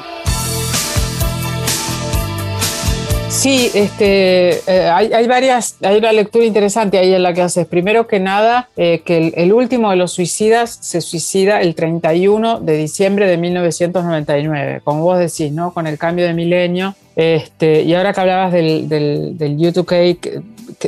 Sí, 3.39 3.71
este, 3.73 4.49
eh, 4.67 4.89
hay, 4.89 5.25
varias, 5.25 5.77
hay 5.81 5.97
una 5.97 6.11
lectura 6.11 6.43
interesante 6.43 6.97
ahí 6.97 7.13
en 7.13 7.23
la 7.23 7.33
que 7.33 7.41
haces. 7.41 7.65
Primero 7.67 8.05
que 8.05 8.19
nada, 8.19 8.67
eh, 8.75 9.01
que 9.05 9.31
el, 9.33 9.53
último 9.53 9.91
de 9.91 9.95
los 9.95 10.11
suicidas 10.11 10.77
se 10.81 10.99
suicida 10.99 11.61
el 11.61 11.73
31 11.73 12.59
de 12.59 12.75
diciembre 12.75 13.27
de 13.27 13.37
1999, 13.37 14.81
como 14.83 15.03
vos 15.03 15.19
decís, 15.19 15.53
¿no? 15.53 15.73
Con 15.73 15.87
el 15.87 15.97
cambio 15.97 16.25
de 16.25 16.33
milenio. 16.33 16.95
Este, 17.15 17.83
y 17.83 17.93
ahora 17.93 18.11
que 18.11 18.19
hablabas 18.19 18.51
del, 18.51 18.89
del, 18.89 19.37
del 19.37 19.57
U2K, 19.57 20.43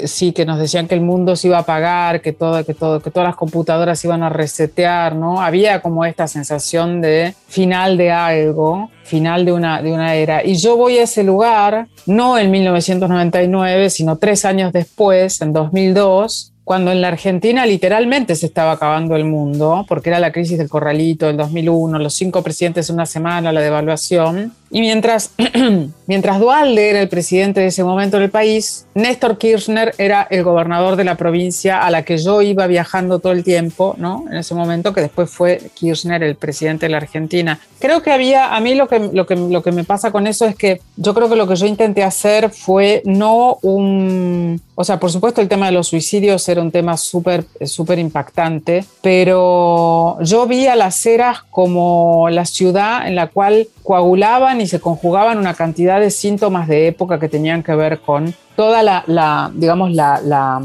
sí, 0.06 0.32
que 0.32 0.46
nos 0.46 0.60
decían 0.60 0.88
que 0.88 0.96
el 0.96 1.02
mundo 1.02 1.36
se 1.36 1.48
iba 1.48 1.58
a 1.58 1.62
apagar, 1.62 2.22
que, 2.22 2.34
todo, 2.34 2.64
que, 2.66 2.74
todo, 2.74 3.00
que 3.02 3.12
todas 3.12 3.28
las 3.28 3.36
computadoras 3.36 4.04
iban 4.04 4.24
a 4.24 4.30
resetear, 4.30 5.16
¿no? 5.16 5.42
Había 5.42 5.82
como 5.82 6.06
esta 6.06 6.28
sensación 6.28 7.02
de 7.02 7.36
final 7.48 7.98
de 7.98 8.12
algo, 8.12 8.90
final 9.04 9.46
de 9.46 9.52
una, 9.54 9.82
de 9.82 9.92
una 9.92 10.16
era. 10.16 10.46
Y 10.46 10.56
yo 10.56 10.78
voy 10.78 10.98
a 10.98 11.04
ese 11.04 11.24
lugar, 11.24 11.88
no 12.06 12.38
en 12.38 12.52
1999, 12.52 13.90
sino 13.90 14.18
tres 14.18 14.46
años 14.46 14.74
después, 14.74 15.42
en 15.42 15.54
2002, 15.54 16.51
cuando 16.64 16.92
en 16.92 17.02
la 17.02 17.10
Argentina 17.10 17.66
literalmente 17.66 18.36
se 18.36 18.46
estaba 18.46 18.74
acabando 18.74 19.16
el 19.16 19.26
mundo, 19.26 19.86
porque 19.88 20.10
era 20.10 20.20
la 20.20 20.32
crisis 20.32 20.58
del 20.58 20.70
corralito 20.70 21.28
del 21.28 21.38
2001, 21.38 22.00
los 22.00 22.14
cinco 22.14 22.44
presidentes 22.44 22.90
en 22.90 22.96
una 22.96 23.06
semana, 23.06 23.52
la 23.52 23.62
devaluación, 23.62 24.54
y 24.74 24.80
mientras, 24.80 25.34
mientras 26.08 26.40
Dualde 26.40 26.90
era 26.90 27.02
el 27.02 27.10
presidente 27.10 27.60
de 27.60 27.68
ese 27.68 27.84
momento 27.84 28.20
del 28.20 28.30
país, 28.30 28.88
Néstor 28.96 29.38
Kirchner 29.38 29.94
era 29.98 30.26
el 30.30 30.44
gobernador 30.44 30.96
de 30.96 31.04
la 31.04 31.16
provincia 31.16 31.86
a 31.86 31.92
la 31.92 32.04
que 32.04 32.18
yo 32.18 32.42
iba 32.42 32.68
viajando 32.68 33.20
todo 33.20 33.34
el 33.34 33.44
tiempo, 33.44 33.96
¿no? 33.98 34.26
En 34.32 34.38
ese 34.38 34.56
momento, 34.56 34.94
que 34.94 35.02
después 35.02 35.30
fue 35.30 35.62
Kirchner 35.74 36.24
el 36.24 36.36
presidente 36.36 36.86
de 36.86 36.92
la 36.92 36.98
Argentina. 36.98 37.60
Creo 37.80 38.02
que 38.02 38.12
había, 38.12 38.56
a 38.56 38.60
mí 38.62 38.74
lo 38.74 38.88
que, 38.88 39.00
lo 39.00 39.26
que, 39.26 39.36
lo 39.36 39.62
que 39.62 39.74
me 39.74 39.84
pasa 39.84 40.12
con 40.12 40.26
eso 40.26 40.46
es 40.46 40.56
que 40.56 40.80
yo 40.96 41.14
creo 41.14 41.30
que 41.30 41.36
lo 41.36 41.48
que 41.48 41.58
yo 41.58 41.66
intenté 41.66 42.04
hacer 42.04 42.50
fue 42.50 43.02
no 43.06 43.58
un... 43.62 44.62
O 44.76 44.84
sea, 44.84 45.00
por 45.00 45.12
supuesto 45.12 45.42
el 45.42 45.50
tema 45.50 45.68
de 45.68 45.74
los 45.74 45.88
suicidios 45.88 46.48
era 46.48 46.62
un 46.62 46.72
tema 46.72 46.98
súper 46.98 47.46
súper 47.66 48.00
impactante, 48.00 48.86
pero 49.02 50.18
yo 50.22 50.48
vi 50.48 50.68
a 50.68 50.76
las 50.76 51.06
eras 51.06 51.44
como 51.50 52.30
la 52.30 52.46
ciudad 52.46 53.08
en 53.08 53.16
la 53.16 53.28
cual 53.28 53.68
coagulaban 53.84 54.62
y 54.62 54.68
se 54.68 54.80
conjugaban 54.80 55.38
una 55.38 55.54
cantidad 55.54 56.00
de 56.00 56.10
síntomas 56.10 56.68
de 56.68 56.88
época 56.88 57.20
que 57.20 57.30
tenían 57.30 57.64
que 57.64 57.76
ver 57.76 58.00
con 58.00 58.34
toda 58.56 58.84
la, 58.84 59.52
digamos, 59.54 59.92
la, 59.92 60.22
la, 60.24 60.62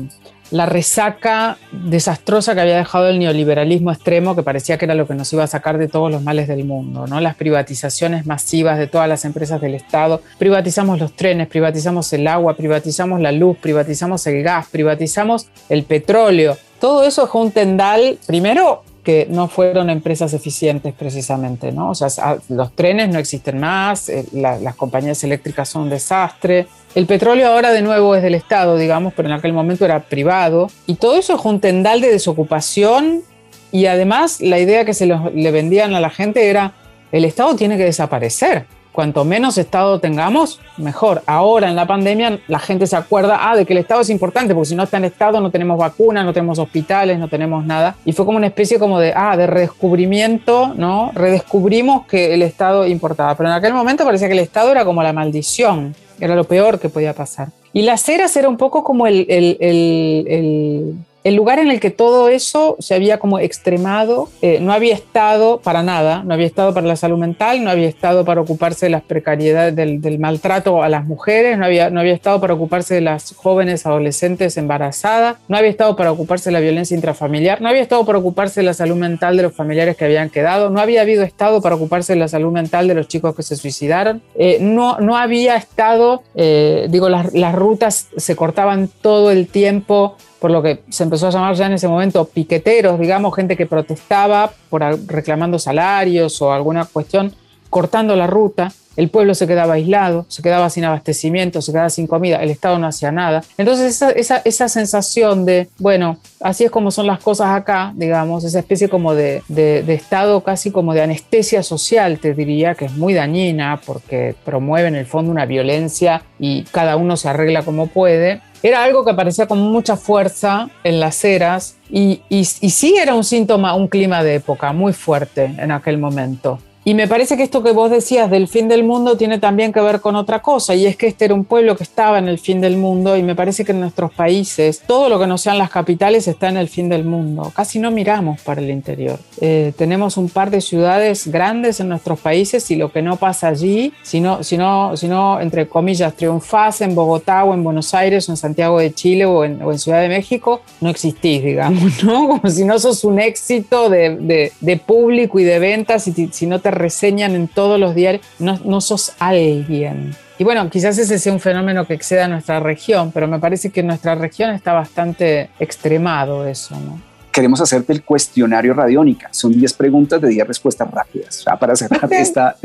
resaca 0.66 1.59
desastrosa 1.72 2.54
que 2.54 2.61
había 2.61 2.76
dejado 2.76 3.09
el 3.09 3.18
neoliberalismo 3.18 3.90
extremo, 3.90 4.37
que 4.37 4.42
parecía 4.42 4.78
que 4.78 4.85
era 4.85 4.94
lo 4.94 5.06
que 5.06 5.14
nos 5.14 5.32
iba 5.32 5.44
a 5.44 5.46
sacar 5.46 5.78
de 5.78 5.88
todos 5.88 6.11
los 6.11 6.22
males 6.22 6.48
del 6.48 6.64
mundo, 6.64 7.06
¿no? 7.06 7.20
Las 7.20 7.35
privatizaciones 7.35 8.26
masivas 8.26 8.78
de 8.78 8.87
todas 8.87 9.09
las 9.09 9.24
empresas 9.24 9.61
del 9.61 9.74
Estado. 9.74 10.22
Privatizamos 10.38 10.98
los 10.98 11.14
trenes, 11.14 11.48
privatizamos 11.48 12.12
el 12.12 12.26
agua, 12.26 12.56
privatizamos 12.56 13.20
la 13.20 13.32
luz, 13.32 13.59
privatizamos 13.59 14.26
el 14.26 14.42
gas, 14.42 14.68
privatizamos 14.70 15.48
el 15.68 15.82
petróleo. 15.82 16.56
Todo 16.80 17.04
eso 17.04 17.22
dejó 17.22 17.40
un 17.40 17.52
tendal, 17.52 18.18
primero 18.26 18.82
que 19.07 19.29
no 19.31 19.47
fueron 19.47 19.88
empresas 19.88 20.35
eficientes 20.35 20.92
precisamente, 20.92 21.71
¿no? 21.71 21.90
O 21.90 21.95
sea, 21.95 22.38
los 22.49 22.73
trenes 22.73 23.09
no 23.09 23.21
existen 23.21 23.61
más, 23.61 24.09
eh, 24.09 24.25
las 24.33 24.75
compañías 24.75 25.23
eléctricas 25.23 25.69
son 25.69 25.83
un 25.83 25.90
desastre. 25.90 26.66
El 26.97 27.07
petróleo 27.07 27.47
ahora 27.47 27.71
de 27.71 27.83
nuevo 27.83 28.16
es 28.16 28.23
del 28.25 28.35
Estado, 28.35 28.77
digamos, 28.77 29.12
pero 29.14 29.29
en 29.29 29.35
aquel 29.37 29.53
momento 29.53 29.85
era 29.85 30.01
privado. 30.01 30.69
Y 30.88 30.97
todo 30.97 31.16
eso 31.16 31.37
es 31.37 31.45
un 31.45 31.61
tendal 31.61 32.01
de 32.01 32.11
desocupación 32.11 33.23
y 33.71 33.87
además 33.87 34.40
la 34.40 34.59
idea 34.59 34.85
que 34.85 34.92
se 34.92 35.07
le 35.07 35.51
vendían 35.53 35.95
a 35.95 36.01
la 36.01 36.11
gente 36.11 36.51
era 36.51 36.73
el 37.12 37.25
Estado 37.25 37.55
tiene 37.55 37.77
que 37.77 37.85
desaparecer 37.85 38.66
cuanto 38.96 39.24
menos 39.24 39.59
Estado 39.59 40.00
tengamos, 40.00 40.59
mejor. 40.78 41.22
Ahora 41.26 41.68
en 41.68 41.76
la 41.76 41.87
pandemia 41.87 42.40
la 42.48 42.59
gente 42.59 42.87
se 42.87 42.96
acuerda 42.96 43.38
ah, 43.48 43.54
de 43.54 43.66
que 43.66 43.74
el 43.74 43.78
Estado 43.78 44.00
es 44.00 44.11
importante, 44.11 44.54
porque 44.54 44.70
si 44.70 44.74
no 44.74 44.82
está 44.82 44.96
en 44.96 45.04
Estado 45.04 45.38
no 45.40 45.50
tenemos 45.50 45.78
vacunas, 45.78 46.24
no 46.24 46.32
tenemos 46.32 46.59
hospitales, 46.59 47.18
no 47.18 47.28
tenemos 47.28 47.64
nada. 47.64 47.94
Y 48.06 48.12
fue 48.12 48.24
como 48.24 48.38
una 48.38 48.48
especie 48.48 48.78
como 48.78 48.98
de, 48.98 49.12
ah, 49.14 49.37
de 49.37 49.46
redescubrimiento, 49.46 50.72
¿no? 50.74 51.12
Redescubrimos 51.14 52.06
que 52.06 52.32
el 52.35 52.40
Estado 52.40 52.87
importaba. 52.87 53.37
Pero 53.37 53.50
en 53.50 53.54
aquel 53.54 53.74
momento 53.74 54.04
parecía 54.04 54.28
que 54.28 54.35
el 54.35 54.40
Estado 54.40 54.72
era 54.72 54.85
como 54.85 55.02
la 55.02 55.12
maldición, 55.12 55.94
era 56.18 56.35
lo 56.35 56.44
peor 56.44 56.80
que 56.80 56.88
podía 56.88 57.12
pasar. 57.12 57.48
Y 57.74 57.82
las 57.82 58.09
eras 58.09 58.35
era 58.37 58.48
un 58.48 58.56
poco 58.56 58.82
como 58.82 59.06
el, 59.06 59.26
el, 59.28 59.59
el 59.61 60.26
el 60.26 60.96
lugar 61.35 61.59
en 61.59 61.71
el 61.71 61.81
que 61.81 61.91
todo 61.91 62.29
eso 62.29 62.77
se 62.79 62.95
había 62.95 63.19
como 63.19 63.39
extremado, 63.39 64.29
eh, 64.43 64.59
no 64.61 64.73
había 64.73 64.95
estado 64.95 65.59
para 65.61 65.83
nada, 65.83 66.23
no 66.23 66.35
había 66.35 66.47
estado 66.47 66.73
para 66.75 66.87
la 66.87 66.97
salud 66.97 67.19
mental, 67.19 67.65
no 67.65 67.71
había 67.71 67.89
estado 67.89 68.25
para 68.25 68.41
ocuparse 68.41 68.87
de 68.87 68.91
las 68.91 69.03
precariedades 69.03 69.75
del, 69.75 70.19
maltrato 70.19 70.83
a 70.83 70.89
las 70.89 71.05
mujeres, 71.05 71.59
no 71.59 71.65
había, 71.65 71.91
no 71.91 72.01
había 72.01 72.15
estado 72.15 72.41
para 72.41 72.55
ocuparse 72.55 72.95
de 72.95 73.01
las 73.01 73.35
jóvenes 73.35 73.87
adolescentes 73.87 74.57
embarazadas, 74.57 75.37
no 75.49 75.57
había 75.57 75.71
estado 75.71 75.97
para 75.97 76.12
ocuparse 76.12 76.51
de 76.51 76.53
la 76.53 76.61
violencia 76.61 76.95
intrafamiliar, 76.95 77.61
no 77.61 77.69
había 77.69 77.83
estado 77.83 78.05
para 78.05 78.19
ocuparse 78.19 78.61
de 78.61 78.67
la 78.67 78.75
salud 78.75 78.97
mental 78.97 79.37
de 79.37 79.43
los 79.43 79.55
familiares 79.55 79.97
que 79.97 80.05
habían 80.05 80.31
quedado, 80.31 80.71
no 80.71 80.81
había 80.81 81.01
habido 81.01 81.25
estado 81.25 81.61
para 81.61 81.75
ocuparse 81.75 82.12
de 82.12 82.21
la 82.21 82.29
salud 82.29 82.53
mental 82.53 82.89
de 82.89 82.95
los 82.95 83.09
chicos 83.09 83.35
que 83.35 83.43
se 83.43 83.57
suicidaron, 83.57 84.23
eh, 84.37 84.59
no, 84.61 84.99
no 85.01 85.17
había 85.17 85.57
estado, 85.57 86.23
eh, 86.35 86.87
digo, 86.89 87.09
las, 87.09 87.33
las 87.35 87.55
rutas 87.55 88.09
se 88.17 88.37
cortaban 88.37 88.89
todo 89.01 89.31
el 89.31 89.49
tiempo 89.49 90.17
por 90.40 90.51
lo 90.51 90.62
que 90.62 90.83
se 90.88 91.03
empezó 91.03 91.29
a 91.29 91.31
llamar 91.31 91.55
ya 91.55 91.66
en 91.66 91.72
ese 91.72 91.88
momento 91.88 92.25
piqueteros, 92.27 92.99
digamos, 92.99 93.35
gente 93.35 93.57
que 93.57 93.66
protestaba 93.66 94.53
por 94.68 94.83
reclamando 95.07 95.59
salarios 95.59 96.40
o 96.42 96.53
alguna 96.53 96.85
cuestión, 96.85 97.33
cortando 97.70 98.16
la 98.16 98.26
ruta. 98.26 98.72
El 98.96 99.11
pueblo 99.11 99.35
se 99.35 99.46
quedaba 99.46 99.74
aislado, 99.74 100.24
se 100.29 100.42
quedaba 100.42 100.70
sin 100.70 100.85
abastecimiento, 100.85 101.61
se 101.61 101.70
quedaba 101.70 101.90
sin 101.90 102.07
comida, 102.07 102.37
el 102.42 102.48
Estado 102.48 102.79
no 102.79 102.87
hacía 102.87 103.12
nada. 103.12 103.42
Entonces 103.59 104.00
esa, 104.00 104.38
esa, 104.38 104.68
sensación 104.70 105.44
de, 105.44 105.68
bueno, 105.79 106.18
así 106.40 106.64
es 106.64 106.70
como 106.70 106.90
son 106.90 107.07
las 107.07 107.20
cosas 107.20 107.48
acá, 107.48 107.92
digamos, 107.94 108.44
esa 108.44 108.59
especie 108.59 108.88
como 108.88 109.14
de, 109.14 109.42
de, 109.48 109.92
Estado 109.92 110.42
casi 110.42 110.70
como 110.70 110.94
de 110.94 111.02
anestesia 111.02 111.62
social, 111.62 112.18
te 112.20 112.33
diría, 112.33 112.74
que 112.74 112.87
es 112.87 112.92
muy 112.92 113.12
dañina 113.12 113.81
porque 113.85 114.35
promueve 114.46 114.88
en 114.88 114.94
el 114.94 115.05
fondo 115.05 115.31
una 115.31 115.44
violencia 115.44 116.22
y 116.38 116.62
cada 116.64 116.96
uno 116.96 117.18
se 117.18 117.29
arregla 117.29 117.62
como 117.62 117.88
puede, 117.88 118.40
era 118.62 118.83
algo 118.83 119.05
que 119.05 119.11
aparecía 119.11 119.46
con 119.46 119.61
mucha 119.61 119.96
fuerza 119.96 120.70
en 120.85 121.00
las 121.00 121.22
eras 121.24 121.76
y, 121.90 122.22
y 122.31 122.44
sí 122.44 122.96
era 122.96 123.14
un 123.14 123.24
síntoma, 123.24 123.74
un 123.74 123.88
clima 123.88 124.24
de 124.24 124.37
época 124.37 124.72
muy 124.72 124.92
fuerte 124.92 125.55
en 125.59 125.70
aquel 125.70 125.98
momento. 125.98 126.59
Y 126.88 126.94
me 126.94 127.09
parece 127.09 127.37
que 127.37 127.42
esto 127.42 127.64
que 127.64 127.72
vos 127.72 127.90
decías 127.90 128.31
del 128.31 128.46
fin 128.46 128.68
del 128.68 128.85
mundo 128.85 129.16
tiene 129.16 129.40
también 129.40 129.72
que 129.72 129.81
ver 129.81 130.01
con 130.01 130.14
otra 130.14 130.40
cosa, 130.40 130.72
y 130.77 130.87
es 130.87 130.96
que 130.96 131.09
este 131.09 131.25
era 131.25 131.35
un 131.35 131.44
pueblo 131.44 131.77
que 131.77 131.83
estaba 131.83 132.16
en 132.16 132.29
el 132.29 132.38
fin 132.38 132.61
del 132.61 132.77
mundo, 132.77 133.16
y 133.16 133.25
me 133.25 133.35
parece 133.35 133.64
que 133.64 133.72
en 133.72 133.81
nuestros 133.81 134.12
países 134.12 134.83
todo 134.87 135.09
lo 135.09 135.18
que 135.18 135.27
no 135.27 135.37
sean 135.37 135.59
las 135.59 135.68
capitales 135.68 136.29
está 136.29 136.49
en 136.49 136.57
el 136.57 136.68
fin 136.68 136.88
del 136.88 137.05
mundo. 137.05 137.53
Casi 137.57 137.81
no 137.81 137.90
miramos 137.90 138.40
para 138.42 138.61
el 138.61 138.70
interior. 138.70 139.18
Eh, 139.40 139.72
tenemos 139.77 140.16
un 140.16 140.29
par 140.29 140.53
de 140.53 140.61
ciudades 140.61 141.27
grandes 141.27 141.81
en 141.81 141.88
nuestros 141.88 142.20
países 142.20 142.70
y 142.70 142.77
lo 142.77 142.92
que 142.92 143.03
no 143.03 143.16
pasa 143.16 143.49
allí, 143.49 143.92
si 144.05 144.20
no, 144.20 144.44
si 144.44 144.57
no, 144.57 144.96
si 144.96 145.09
no 145.09 145.40
entre 145.40 145.66
comillas, 145.66 146.14
triunfás 146.14 146.83
en 146.83 146.94
Bogotá 146.94 147.42
o 147.42 147.53
en 147.53 147.64
Buenos 147.64 147.94
Aires 147.94 148.29
o 148.29 148.33
en 148.33 148.37
Santiago 148.37 148.79
de 148.79 148.94
Chile 148.94 149.27
o 149.27 149.44
en, 149.44 149.61
o 149.61 149.72
en 149.72 149.81
Ciudad 149.81 150.03
de 150.03 150.09
México, 150.09 150.61
no 150.81 150.90
existís, 150.90 151.42
digamos, 151.42 152.05
¿no? 152.05 152.29
Como 152.29 152.49
si 152.49 152.64
no 152.64 152.79
sos 152.79 153.03
un 153.03 153.18
éxito 153.18 153.90
de, 153.90 154.14
de, 154.14 154.53
de 154.61 154.77
público 154.77 155.40
y 155.40 155.42
de 155.42 155.59
ventas 155.59 156.07
y 156.07 156.29
si 156.31 156.46
no 156.46 156.61
te 156.61 156.76
reseñan 156.77 157.35
en 157.35 157.49
todos 157.49 157.81
los 157.81 157.95
diarios, 157.95 158.25
no, 158.39 158.59
no 158.65 158.81
sos 158.81 159.12
alguien. 159.19 160.15
Y 160.39 160.45
bueno, 160.45 160.69
quizás 160.69 160.99
ese 160.99 161.19
sea 161.19 161.33
un 161.33 161.41
fenómeno 161.41 161.87
que 161.87 161.95
exceda 161.95 162.27
a 162.27 162.29
nuestra 162.29 162.61
región, 162.61 163.11
pero 163.11 163.27
me 163.27 163.39
parece 163.39 163.71
que 163.71 163.81
en 163.81 163.87
nuestra 163.87 164.15
región 164.15 164.51
está 164.51 164.73
bastante 164.73 165.51
extremado 165.59 166.47
eso, 166.47 166.75
¿no? 166.79 167.01
Queremos 167.33 167.61
hacerte 167.61 167.93
el 167.93 168.03
cuestionario 168.03 168.73
Radiónica. 168.73 169.29
Son 169.31 169.53
10 169.53 169.75
preguntas 169.75 170.21
de 170.23 170.29
10 170.29 170.47
respuestas 170.47 170.91
rápidas. 170.91 171.45
Ya 171.45 171.57
para 171.57 171.77
cerrar 171.77 172.11
esta. 172.11 172.57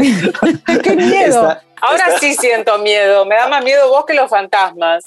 ¡Qué 0.84 0.96
miedo! 0.96 1.58
Ahora 1.82 2.06
sí 2.22 2.34
siento 2.36 2.78
miedo. 2.78 3.26
Me 3.26 3.36
da 3.36 3.50
más 3.50 3.64
miedo 3.66 3.90
vos 3.90 4.06
que 4.06 4.14
los 4.14 4.30
fantasmas. 4.30 5.02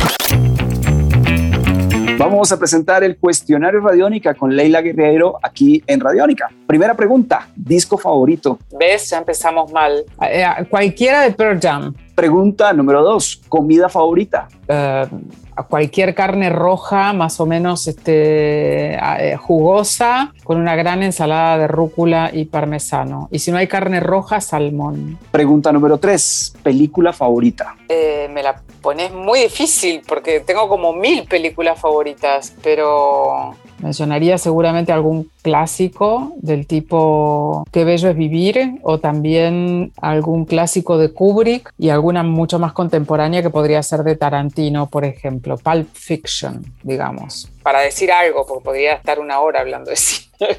Vamos 2.17 2.53
a 2.53 2.59
presentar 2.59 3.03
el 3.03 3.17
cuestionario 3.17 3.81
Radiónica 3.81 4.35
con 4.35 4.55
Leila 4.55 4.81
Guerrero 4.81 5.37
aquí 5.43 5.83
en 5.85 5.99
Radiónica. 5.99 6.49
Primera 6.67 6.95
pregunta, 6.95 7.49
disco 7.57 7.99
favorito. 7.99 8.59
¿Ves? 8.79 9.11
Ya 9.11 9.19
empezamos 9.19 9.73
mal. 9.73 10.05
Eh, 10.23 10.47
cualquiera 10.71 11.23
de 11.23 11.33
Pearl 11.33 11.59
Jam. 11.61 11.93
Pregunta 12.15 12.73
número 12.73 13.03
dos, 13.03 13.43
comida 13.49 13.89
favorita. 13.89 14.47
Eh, 14.69 15.07
cualquier 15.63 16.15
carne 16.15 16.51
roja, 16.51 17.13
más 17.13 17.41
o 17.41 17.47
menos 17.47 17.87
este, 17.87 18.95
eh, 18.95 19.37
jugosa, 19.37 20.33
con 20.43 20.59
una 20.59 20.75
gran 20.77 21.03
ensalada 21.03 21.59
de 21.59 21.69
rúcula 21.69 22.31
y 22.33 22.47
parmesano. 22.47 23.29
Y 23.31 23.39
si 23.39 23.51
no 23.51 23.59
hay 23.59 23.69
carne 23.69 24.01
roja, 24.01 24.41
salmón. 24.41 25.19
Pregunta 25.31 25.73
número 25.73 25.99
tres, 25.99 26.55
película 26.63 27.13
favorita. 27.13 27.77
Eh, 27.89 28.29
me 28.33 28.43
la 28.43 28.61
pones 28.81 29.13
muy 29.13 29.41
difícil 29.41 30.03
porque 30.07 30.41
tengo 30.41 30.69
como 30.69 30.93
mil 30.93 31.25
películas 31.25 31.81
favoritas, 31.81 32.55
pero 32.63 33.55
mencionaría 33.85 34.39
seguramente 34.39 34.93
algún 34.93 35.31
clásico 35.43 36.33
del 36.37 36.67
tipo 36.67 37.67
Qué 37.71 37.85
bello 37.85 38.09
es 38.09 38.17
vivir 38.17 38.79
o 38.83 38.99
también 38.99 39.93
algún 40.01 40.47
clásico 40.47 40.97
de 40.97 41.13
Kubrick 41.13 41.71
y 41.79 41.91
alguna 41.91 42.23
mucho 42.23 42.59
más 42.59 42.73
contemporánea 42.73 43.43
que 43.43 43.51
podría 43.51 43.83
ser 43.83 44.03
de 44.03 44.17
Tarantino, 44.17 44.87
por 44.87 45.05
ejemplo, 45.05 45.59
Pulp 45.59 45.89
Fiction, 45.93 46.65
digamos. 46.83 47.51
Para 47.63 47.81
decir 47.81 48.11
algo, 48.11 48.47
porque 48.47 48.65
podría 48.65 48.95
estar 48.95 49.21
una 49.21 49.41
hora 49.41 49.61
hablando 49.61 49.91
de 49.91 49.97
cine. 49.97 50.25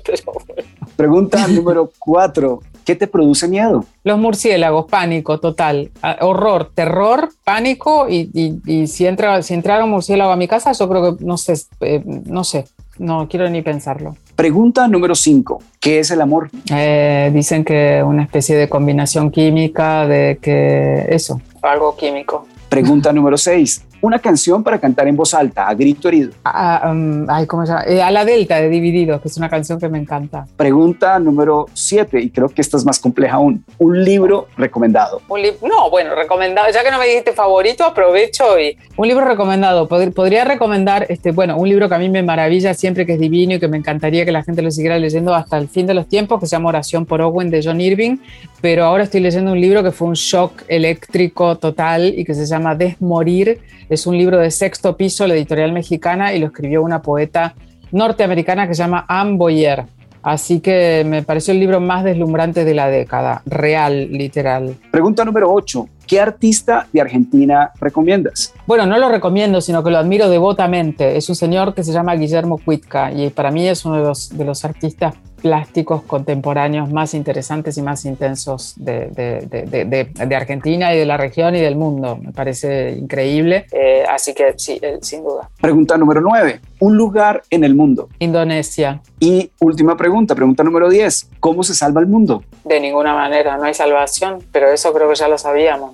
Pregunta 0.96 1.48
número 1.48 1.92
cuatro. 1.98 2.62
¿Qué 2.86 2.96
te 2.96 3.08
produce 3.08 3.48
miedo? 3.48 3.84
Los 4.04 4.20
murciélagos, 4.20 4.86
pánico 4.86 5.40
total, 5.40 5.90
ah, 6.04 6.18
horror, 6.22 6.70
terror, 6.76 7.30
pánico 7.44 8.08
y, 8.08 8.88
si, 8.88 9.08
entra, 9.08 9.42
si 9.42 9.56
entrara 9.56 9.84
un 9.84 9.90
murciélago 9.90 10.32
a 10.32 10.36
mi 10.36 10.48
casa, 10.48 10.72
yo 10.72 10.88
creo 10.88 11.18
que 11.18 11.26
no 11.26 11.38
sé, 11.38 11.56
eh, 11.82 12.04
no 12.06 12.44
sé, 12.44 12.66
no 12.98 13.28
quiero 13.28 13.50
ni 13.50 13.62
pensarlo. 13.62 14.16
Pregunta 14.36 14.88
número 14.88 15.16
5. 15.16 15.62
¿Qué 15.80 16.00
es 16.00 16.12
el 16.12 16.22
amor? 16.22 16.50
Eh, 16.72 17.32
dicen 17.34 17.64
que 17.64 18.04
una 18.04 18.24
especie 18.24 18.56
de 18.56 18.68
combinación 18.68 19.32
química 19.32 20.06
de 20.08 20.40
que 20.42 21.06
eso, 21.10 21.42
algo 21.62 21.96
químico. 21.96 22.48
Pregunta 22.70 23.14
número 23.14 23.38
6 23.38 23.86
una 24.06 24.20
canción 24.20 24.64
para 24.64 24.80
cantar 24.80 25.08
en 25.08 25.16
voz 25.16 25.34
alta, 25.34 25.68
a 25.68 25.74
grito 25.74 26.08
herido. 26.08 26.32
Ah, 26.44 26.90
um, 26.92 27.26
¿cómo 27.48 27.66
se 27.66 27.72
llama? 27.72 27.86
Eh, 27.86 28.02
a 28.02 28.12
la 28.12 28.24
Delta 28.24 28.58
de 28.58 28.70
Divididos, 28.70 29.22
que 29.22 29.28
es 29.28 29.38
una 29.38 29.50
canción 29.50 29.80
que 29.80 29.90
me 29.90 29.98
encanta. 29.98 30.46
Pregunta 30.56 31.18
número 31.20 31.68
7, 31.74 32.20
y 32.20 32.30
creo 32.30 32.50
que 32.50 32.62
esta 32.62 32.78
es 32.78 32.86
más 32.86 33.00
compleja 33.00 33.36
aún. 33.36 33.66
Un 33.80 34.04
libro 34.04 34.48
recomendado. 34.58 35.22
Un 35.28 35.42
no, 35.68 35.90
bueno, 35.90 36.16
recomendado. 36.16 36.68
Ya 36.72 36.84
que 36.84 36.92
no 36.92 37.00
me 37.00 37.08
dijiste 37.08 37.34
favorito, 37.34 37.84
aprovecho 37.84 38.60
y. 38.60 38.78
Un 38.96 39.08
libro 39.08 39.26
recomendado. 39.26 39.88
podría 39.88 40.46
recomendar, 40.46 41.08
este, 41.10 41.32
bueno, 41.32 41.58
un 41.58 41.68
libro 41.68 41.90
que 41.90 41.96
a 41.96 42.00
mí 42.00 42.10
me 42.10 42.22
maravilla 42.22 42.74
siempre, 42.74 43.06
que 43.06 43.14
es 43.14 43.20
divino 43.20 43.56
y 43.56 43.60
que 43.60 43.68
me 43.68 43.78
encantaría 43.78 44.26
que 44.26 44.32
la 44.32 44.44
gente 44.44 44.62
lo 44.62 44.72
siguiera 44.72 45.00
leyendo 45.00 45.34
hasta 45.34 45.58
el 45.58 45.68
fin 45.68 45.88
de 45.88 45.94
los 45.94 46.08
tiempos, 46.08 46.40
que 46.40 46.46
se 46.46 46.56
llama 46.56 46.70
Oración 46.70 47.06
por 47.06 47.22
Owen 47.22 47.50
de 47.50 47.62
John 47.64 47.82
Irving. 47.82 48.18
Pero 48.62 48.86
ahora 48.86 49.04
estoy 49.04 49.22
leyendo 49.22 49.52
un 49.52 49.62
libro 49.62 49.84
que 49.84 49.92
fue 49.92 50.08
un 50.08 50.14
shock 50.14 50.64
eléctrico 50.68 51.58
total 51.58 52.14
y 52.16 52.24
que 52.24 52.34
se 52.34 52.46
llama 52.46 52.76
Desmorir 52.76 53.60
es 53.96 54.06
un 54.06 54.18
libro 54.18 54.38
de 54.38 54.52
sexto 54.52 54.96
piso, 54.96 55.26
la 55.26 55.34
editorial 55.34 55.72
mexicana, 55.72 56.34
y 56.34 56.40
lo 56.40 56.48
escribió 56.48 56.84
una 56.84 57.02
poeta 57.02 57.56
norteamericana 57.92 58.68
que 58.68 58.76
se 58.76 58.84
llama 58.84 59.06
Anne 59.08 59.38
Boyer. 59.38 59.86
Así 60.22 60.60
que 60.60 61.04
me 61.06 61.24
pareció 61.24 61.54
el 61.54 61.60
libro 61.60 61.80
más 61.80 62.04
deslumbrante 62.04 62.66
de 62.66 62.74
la 62.74 62.90
década, 62.90 63.42
real, 63.46 64.12
literal. 64.12 64.76
Pregunta 64.92 65.24
número 65.24 65.52
8. 65.54 65.88
¿Qué 66.08 66.20
artista 66.20 66.88
de 66.94 67.02
Argentina 67.02 67.72
recomiendas? 67.80 68.54
Bueno, 68.68 68.86
no 68.86 68.98
lo 68.98 69.10
recomiendo, 69.10 69.62
sino 69.62 69.84
que 69.84 69.92
lo 69.92 69.98
admiro 69.98 70.30
devotamente. 70.30 71.18
Es 71.18 71.30
un 71.30 71.36
señor 71.36 71.74
que 71.74 71.84
se 71.84 71.92
llama 71.92 72.16
Guillermo 72.16 72.60
Cuitca 72.64 73.12
y 73.12 73.30
para 73.30 73.52
mí 73.52 73.68
es 73.68 73.86
uno 73.86 73.98
de 73.98 74.04
los, 74.04 74.30
de 74.30 74.46
los 74.46 74.66
artistas 74.66 75.16
plásticos 75.46 76.02
contemporáneos 76.02 76.92
más 76.92 77.14
interesantes 77.14 77.78
y 77.78 77.84
más 77.84 78.04
intensos 78.06 78.74
de, 78.78 79.10
de, 79.12 80.36
Argentina 80.36 80.92
y 80.92 80.98
de 80.98 81.06
la 81.06 81.18
región 81.18 81.56
y 81.56 81.60
del 81.60 81.76
mundo. 81.76 82.18
Me 82.20 82.32
parece 82.32 82.94
increíble. 82.94 83.68
Eh, 83.72 84.04
así 84.10 84.34
que 84.34 84.56
sí, 84.58 84.82
sin 85.02 85.24
duda. 85.24 85.48
Pregunta 85.62 85.98
número 85.98 86.20
9. 86.22 86.62
Un 86.80 86.98
lugar 86.98 87.44
en 87.52 87.64
el 87.64 87.76
mundo. 87.76 88.10
Indonesia. 88.18 89.02
Y 89.20 89.52
última 89.60 89.96
pregunta, 89.96 90.34
pregunta 90.34 90.64
número 90.64 90.90
10. 90.90 91.30
¿Cómo 91.40 91.62
se 91.62 91.76
salva 91.76 92.02
el 92.02 92.08
mundo? 92.08 92.44
De 92.64 92.80
ninguna 92.80 93.14
manera, 93.14 93.56
no 93.58 93.66
hay 93.66 93.76
salvación, 93.76 94.40
pero 94.52 94.72
eso 94.72 94.92
creo 94.94 95.08
que 95.10 95.16
ya 95.16 95.28
lo 95.28 95.38
sabíamos, 95.38 95.94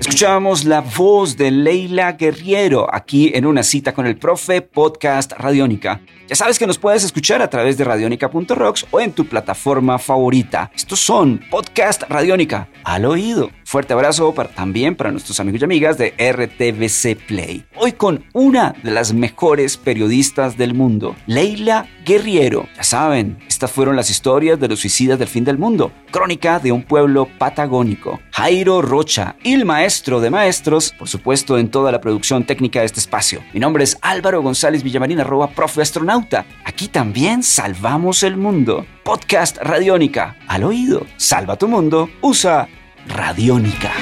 Escuchamos 0.00 0.64
la 0.64 0.80
voz 0.80 1.36
de 1.36 1.50
Leila 1.50 2.12
Guerriero 2.12 2.92
aquí 2.92 3.32
en 3.34 3.46
una 3.46 3.62
cita 3.62 3.94
con 3.94 4.06
el 4.06 4.18
profe 4.18 4.60
podcast 4.60 5.32
Radiónica. 5.32 6.00
Ya 6.28 6.36
sabes 6.36 6.58
que 6.58 6.66
nos 6.66 6.78
puedes 6.78 7.04
escuchar 7.04 7.40
a 7.42 7.48
través 7.48 7.78
de 7.78 7.84
radionica.rocks 7.84 8.86
o 8.90 9.00
en 9.00 9.12
tu 9.12 9.26
plataforma 9.26 9.98
favorita. 9.98 10.70
Estos 10.74 11.00
son 11.00 11.40
Podcast 11.50 12.02
Radiónica 12.02 12.68
al 12.84 13.04
oído. 13.06 13.50
Fuerte 13.70 13.92
abrazo 13.92 14.34
para, 14.34 14.48
también 14.48 14.96
para 14.96 15.12
nuestros 15.12 15.38
amigos 15.38 15.60
y 15.60 15.64
amigas 15.64 15.96
de 15.96 16.12
RTVC 16.18 17.24
Play. 17.24 17.64
Hoy 17.76 17.92
con 17.92 18.24
una 18.32 18.74
de 18.82 18.90
las 18.90 19.14
mejores 19.14 19.76
periodistas 19.76 20.56
del 20.56 20.74
mundo, 20.74 21.14
Leila 21.28 21.86
Guerriero. 22.04 22.66
Ya 22.76 22.82
saben, 22.82 23.38
estas 23.46 23.70
fueron 23.70 23.94
las 23.94 24.10
historias 24.10 24.58
de 24.58 24.66
los 24.66 24.80
suicidas 24.80 25.20
del 25.20 25.28
fin 25.28 25.44
del 25.44 25.56
mundo. 25.56 25.92
Crónica 26.10 26.58
de 26.58 26.72
un 26.72 26.82
pueblo 26.82 27.28
patagónico. 27.38 28.18
Jairo 28.32 28.82
Rocha, 28.82 29.36
el 29.44 29.64
maestro 29.64 30.20
de 30.20 30.30
maestros, 30.30 30.92
por 30.98 31.06
supuesto 31.06 31.56
en 31.56 31.70
toda 31.70 31.92
la 31.92 32.00
producción 32.00 32.44
técnica 32.44 32.80
de 32.80 32.86
este 32.86 32.98
espacio. 32.98 33.40
Mi 33.54 33.60
nombre 33.60 33.84
es 33.84 33.96
Álvaro 34.00 34.42
González 34.42 34.82
Villamarín, 34.82 35.20
arroba 35.20 35.50
profe 35.50 35.80
astronauta. 35.80 36.44
Aquí 36.64 36.88
también 36.88 37.44
salvamos 37.44 38.24
el 38.24 38.36
mundo. 38.36 38.84
Podcast 39.04 39.58
Radiónica. 39.58 40.36
Al 40.48 40.64
oído. 40.64 41.06
Salva 41.16 41.56
tu 41.56 41.68
mundo. 41.68 42.10
Usa 42.20 42.68
Radiónica. 43.06 43.92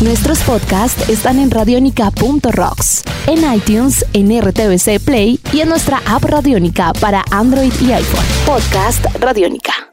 Nuestros 0.00 0.38
podcasts 0.42 1.08
están 1.08 1.40
en 1.40 1.50
radionica.rocks, 1.50 3.02
en 3.26 3.52
iTunes, 3.52 4.06
en 4.12 4.40
RTVC 4.40 5.00
Play 5.04 5.40
y 5.52 5.60
en 5.60 5.68
nuestra 5.68 6.00
app 6.06 6.22
Radiónica 6.22 6.92
para 7.00 7.24
Android 7.32 7.72
y 7.80 7.92
iPhone. 7.92 8.24
Podcast 8.46 9.04
Radiónica. 9.20 9.88